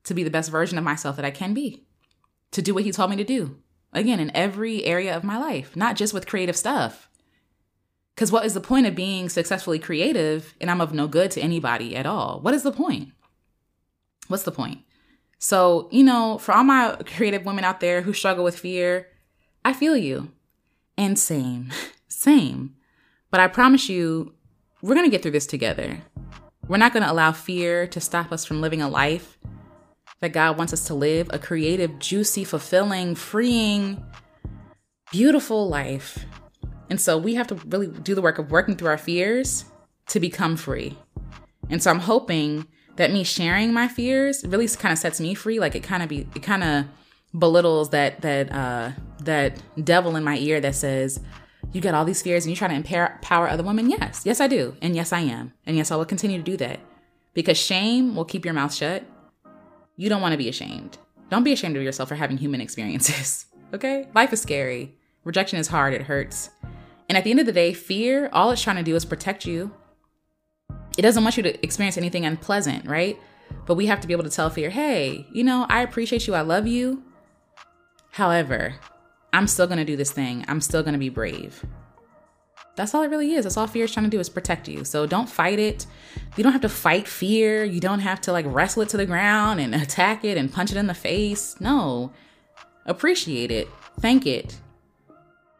to 0.05 0.13
be 0.13 0.23
the 0.23 0.29
best 0.29 0.49
version 0.49 0.77
of 0.77 0.83
myself 0.83 1.15
that 1.15 1.25
I 1.25 1.31
can 1.31 1.53
be, 1.53 1.85
to 2.51 2.61
do 2.61 2.73
what 2.73 2.83
He 2.83 2.91
told 2.91 3.09
me 3.09 3.15
to 3.17 3.23
do. 3.23 3.57
Again, 3.93 4.19
in 4.19 4.35
every 4.35 4.83
area 4.83 5.15
of 5.15 5.23
my 5.23 5.37
life, 5.37 5.75
not 5.75 5.95
just 5.95 6.13
with 6.13 6.27
creative 6.27 6.57
stuff 6.57 7.09
because 8.15 8.31
what 8.31 8.45
is 8.45 8.53
the 8.53 8.61
point 8.61 8.85
of 8.85 8.95
being 8.95 9.29
successfully 9.29 9.79
creative 9.79 10.53
and 10.61 10.69
I'm 10.69 10.81
of 10.81 10.93
no 10.93 11.07
good 11.07 11.31
to 11.31 11.41
anybody 11.41 11.95
at 11.95 12.05
all? 12.05 12.39
What 12.41 12.53
is 12.53 12.63
the 12.63 12.71
point? 12.71 13.09
What's 14.27 14.43
the 14.43 14.51
point? 14.51 14.81
So, 15.39 15.89
you 15.91 16.03
know, 16.03 16.37
for 16.37 16.53
all 16.53 16.63
my 16.63 16.97
creative 17.05 17.45
women 17.45 17.63
out 17.63 17.79
there 17.79 18.01
who 18.01 18.13
struggle 18.13 18.43
with 18.43 18.57
fear, 18.57 19.07
I 19.65 19.73
feel 19.73 19.97
you. 19.97 20.31
And 20.97 21.17
same, 21.17 21.71
same. 22.07 22.75
But 23.31 23.39
I 23.39 23.47
promise 23.47 23.89
you, 23.89 24.33
we're 24.81 24.93
to 25.05 25.11
get 25.11 25.21
through 25.21 25.31
this 25.31 25.47
together. 25.47 26.01
We're 26.67 26.77
not 26.77 26.93
to 27.03 27.11
allow 27.11 27.31
fear 27.31 27.87
to 27.87 27.99
stop 27.99 28.31
us 28.31 28.45
from 28.45 28.61
living 28.61 28.81
a 28.81 28.87
life 28.87 29.37
that 30.23 30.33
God 30.33 30.57
wants 30.57 30.73
us 30.73 30.85
to 30.85 30.93
live 30.93 31.29
a 31.31 31.37
creative, 31.37 31.99
juicy, 31.99 32.43
fulfilling, 32.43 33.13
freeing, 33.15 34.03
beautiful 35.11 35.69
life 35.69 36.25
and 36.93 37.01
so 37.01 37.17
we 37.17 37.33
have 37.33 37.47
to 37.47 37.55
really 37.55 37.87
do 37.87 38.13
the 38.13 38.21
work 38.21 38.37
of 38.37 38.51
working 38.51 38.75
through 38.75 38.89
our 38.89 38.99
fears 38.99 39.65
to 40.09 40.19
become 40.19 40.55
free. 40.55 40.95
And 41.69 41.81
so 41.81 41.89
I'm 41.89 41.97
hoping 41.97 42.67
that 42.97 43.11
me 43.11 43.23
sharing 43.23 43.73
my 43.73 43.87
fears 43.87 44.45
really 44.45 44.67
kind 44.67 44.91
of 44.91 44.99
sets 44.99 45.19
me 45.19 45.33
free. 45.33 45.59
Like 45.59 45.73
it 45.73 45.81
kind 45.81 46.03
of 46.03 46.09
be, 46.09 46.27
it 46.35 46.43
kind 46.43 46.63
of 46.63 46.85
belittles 47.35 47.89
that, 47.89 48.21
that, 48.21 48.51
uh, 48.51 48.91
that 49.21 49.59
devil 49.83 50.15
in 50.15 50.23
my 50.23 50.37
ear 50.37 50.61
that 50.61 50.75
says, 50.75 51.19
you 51.71 51.81
got 51.81 51.95
all 51.95 52.05
these 52.05 52.21
fears 52.21 52.45
and 52.45 52.51
you're 52.51 52.57
trying 52.57 52.83
to 52.83 52.93
empower 52.93 53.49
other 53.49 53.63
women. 53.63 53.89
Yes, 53.89 54.21
yes, 54.23 54.39
I 54.39 54.47
do. 54.47 54.75
And 54.79 54.95
yes, 54.95 55.11
I 55.11 55.21
am. 55.21 55.53
And 55.65 55.75
yes, 55.75 55.89
I 55.89 55.95
will 55.95 56.05
continue 56.05 56.37
to 56.37 56.43
do 56.43 56.57
that 56.57 56.79
because 57.33 57.57
shame 57.57 58.15
will 58.15 58.25
keep 58.25 58.45
your 58.45 58.53
mouth 58.53 58.71
shut. 58.71 59.03
You 59.95 60.09
don't 60.09 60.21
want 60.21 60.33
to 60.33 60.37
be 60.37 60.49
ashamed. 60.49 60.97
Don't 61.29 61.43
be 61.43 61.53
ashamed 61.53 61.75
of 61.77 61.83
yourself 61.83 62.09
for 62.09 62.15
having 62.15 62.37
human 62.37 62.61
experiences. 62.65 63.45
okay? 63.73 64.07
Life 64.13 64.33
is 64.33 64.41
scary. 64.41 64.95
Rejection 65.23 65.59
is 65.59 65.67
hard. 65.67 65.93
It 65.93 66.03
hurts. 66.03 66.49
And 67.09 67.17
at 67.17 67.23
the 67.23 67.31
end 67.31 67.39
of 67.39 67.45
the 67.45 67.51
day, 67.51 67.73
fear, 67.73 68.29
all 68.33 68.51
it's 68.51 68.61
trying 68.61 68.77
to 68.77 68.83
do 68.83 68.95
is 68.95 69.05
protect 69.05 69.45
you. 69.45 69.73
It 70.97 71.01
doesn't 71.01 71.23
want 71.23 71.37
you 71.37 71.43
to 71.43 71.63
experience 71.63 71.97
anything 71.97 72.25
unpleasant, 72.25 72.85
right? 72.85 73.19
But 73.65 73.75
we 73.75 73.87
have 73.87 74.01
to 74.01 74.07
be 74.07 74.13
able 74.13 74.23
to 74.23 74.29
tell 74.29 74.49
fear, 74.49 74.69
hey, 74.69 75.27
you 75.31 75.43
know, 75.43 75.65
I 75.69 75.81
appreciate 75.81 76.27
you. 76.27 76.35
I 76.35 76.41
love 76.41 76.67
you. 76.67 77.03
However, 78.11 78.75
I'm 79.31 79.47
still 79.47 79.67
to 79.79 79.85
do 79.85 79.95
this 79.95 80.11
thing. 80.11 80.45
I'm 80.47 80.61
still 80.61 80.83
to 80.93 80.99
be 80.99 81.09
brave. 81.09 81.65
That's 82.75 82.95
all 82.95 83.03
it 83.03 83.09
really 83.09 83.33
is. 83.33 83.43
That's 83.43 83.55
all 83.55 83.67
fear 83.67 83.85
is 83.85 83.91
trying 83.91 84.05
to 84.05 84.09
do 84.09 84.19
is 84.19 84.29
protect 84.29 84.67
you. 84.67 84.83
So 84.83 85.05
don't 85.05 85.29
fight 85.29 85.59
it. 85.59 85.85
You 86.35 86.43
don't 86.43 86.53
have 86.53 86.61
to 86.63 86.69
fight 86.69 87.07
fear. 87.07 87.63
You 87.63 87.79
don't 87.79 87.99
have 87.99 88.19
to 88.21 88.31
like 88.31 88.45
wrestle 88.47 88.81
it 88.81 88.89
to 88.89 88.97
the 88.97 89.05
ground 89.05 89.59
and 89.59 89.75
attack 89.75 90.25
it 90.25 90.37
and 90.37 90.51
punch 90.51 90.71
it 90.71 90.77
in 90.77 90.87
the 90.87 90.93
face. 90.93 91.59
No. 91.59 92.11
Appreciate 92.85 93.51
it. 93.51 93.67
Thank 93.99 94.25
it. 94.25 94.57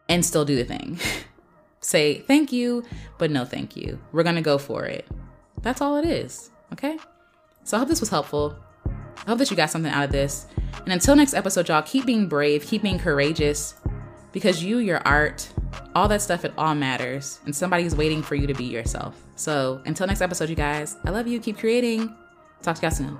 And 0.08 0.24
still 0.24 0.44
do 0.44 0.56
the 0.56 0.64
thing. 0.64 0.98
say 1.80 2.18
thank 2.20 2.50
you, 2.50 2.82
but 3.18 3.30
no 3.30 3.44
thank 3.44 3.76
you. 3.76 4.00
We're 4.12 4.22
going 4.24 4.34
to 4.34 4.42
go 4.42 4.58
for 4.58 4.84
it. 4.84 5.06
That's 5.62 5.80
all 5.80 5.96
it 5.96 6.04
is. 6.04 6.50
Okay? 6.72 6.98
So 7.62 7.76
I 7.76 7.80
hope 7.80 7.88
this 7.88 8.00
was 8.00 8.10
helpful. 8.10 8.56
I 8.86 9.30
hope 9.30 9.38
that 9.38 9.50
you 9.50 9.56
got 9.56 9.70
something 9.70 9.90
out 9.90 10.04
of 10.04 10.12
this. 10.12 10.46
And 10.82 10.92
until 10.92 11.16
next 11.16 11.34
episode, 11.34 11.68
y'all, 11.68 11.82
keep 11.82 12.04
being 12.04 12.28
brave, 12.28 12.66
keep 12.66 12.82
being 12.82 12.98
courageous 12.98 13.74
because 14.32 14.62
you, 14.62 14.78
your 14.78 15.00
art, 15.06 15.48
all 15.94 16.08
that 16.08 16.22
stuff, 16.22 16.44
it 16.44 16.52
all 16.56 16.74
matters. 16.74 17.40
And 17.44 17.54
somebody's 17.54 17.94
waiting 17.94 18.22
for 18.22 18.34
you 18.34 18.46
to 18.46 18.54
be 18.54 18.64
yourself. 18.64 19.22
So 19.36 19.80
until 19.86 20.06
next 20.06 20.20
episode, 20.20 20.48
you 20.48 20.56
guys, 20.56 20.96
I 21.04 21.10
love 21.10 21.26
you. 21.26 21.40
Keep 21.40 21.58
creating. 21.58 22.14
Talk 22.62 22.76
to 22.76 22.82
y'all 22.82 22.90
soon. 22.90 23.18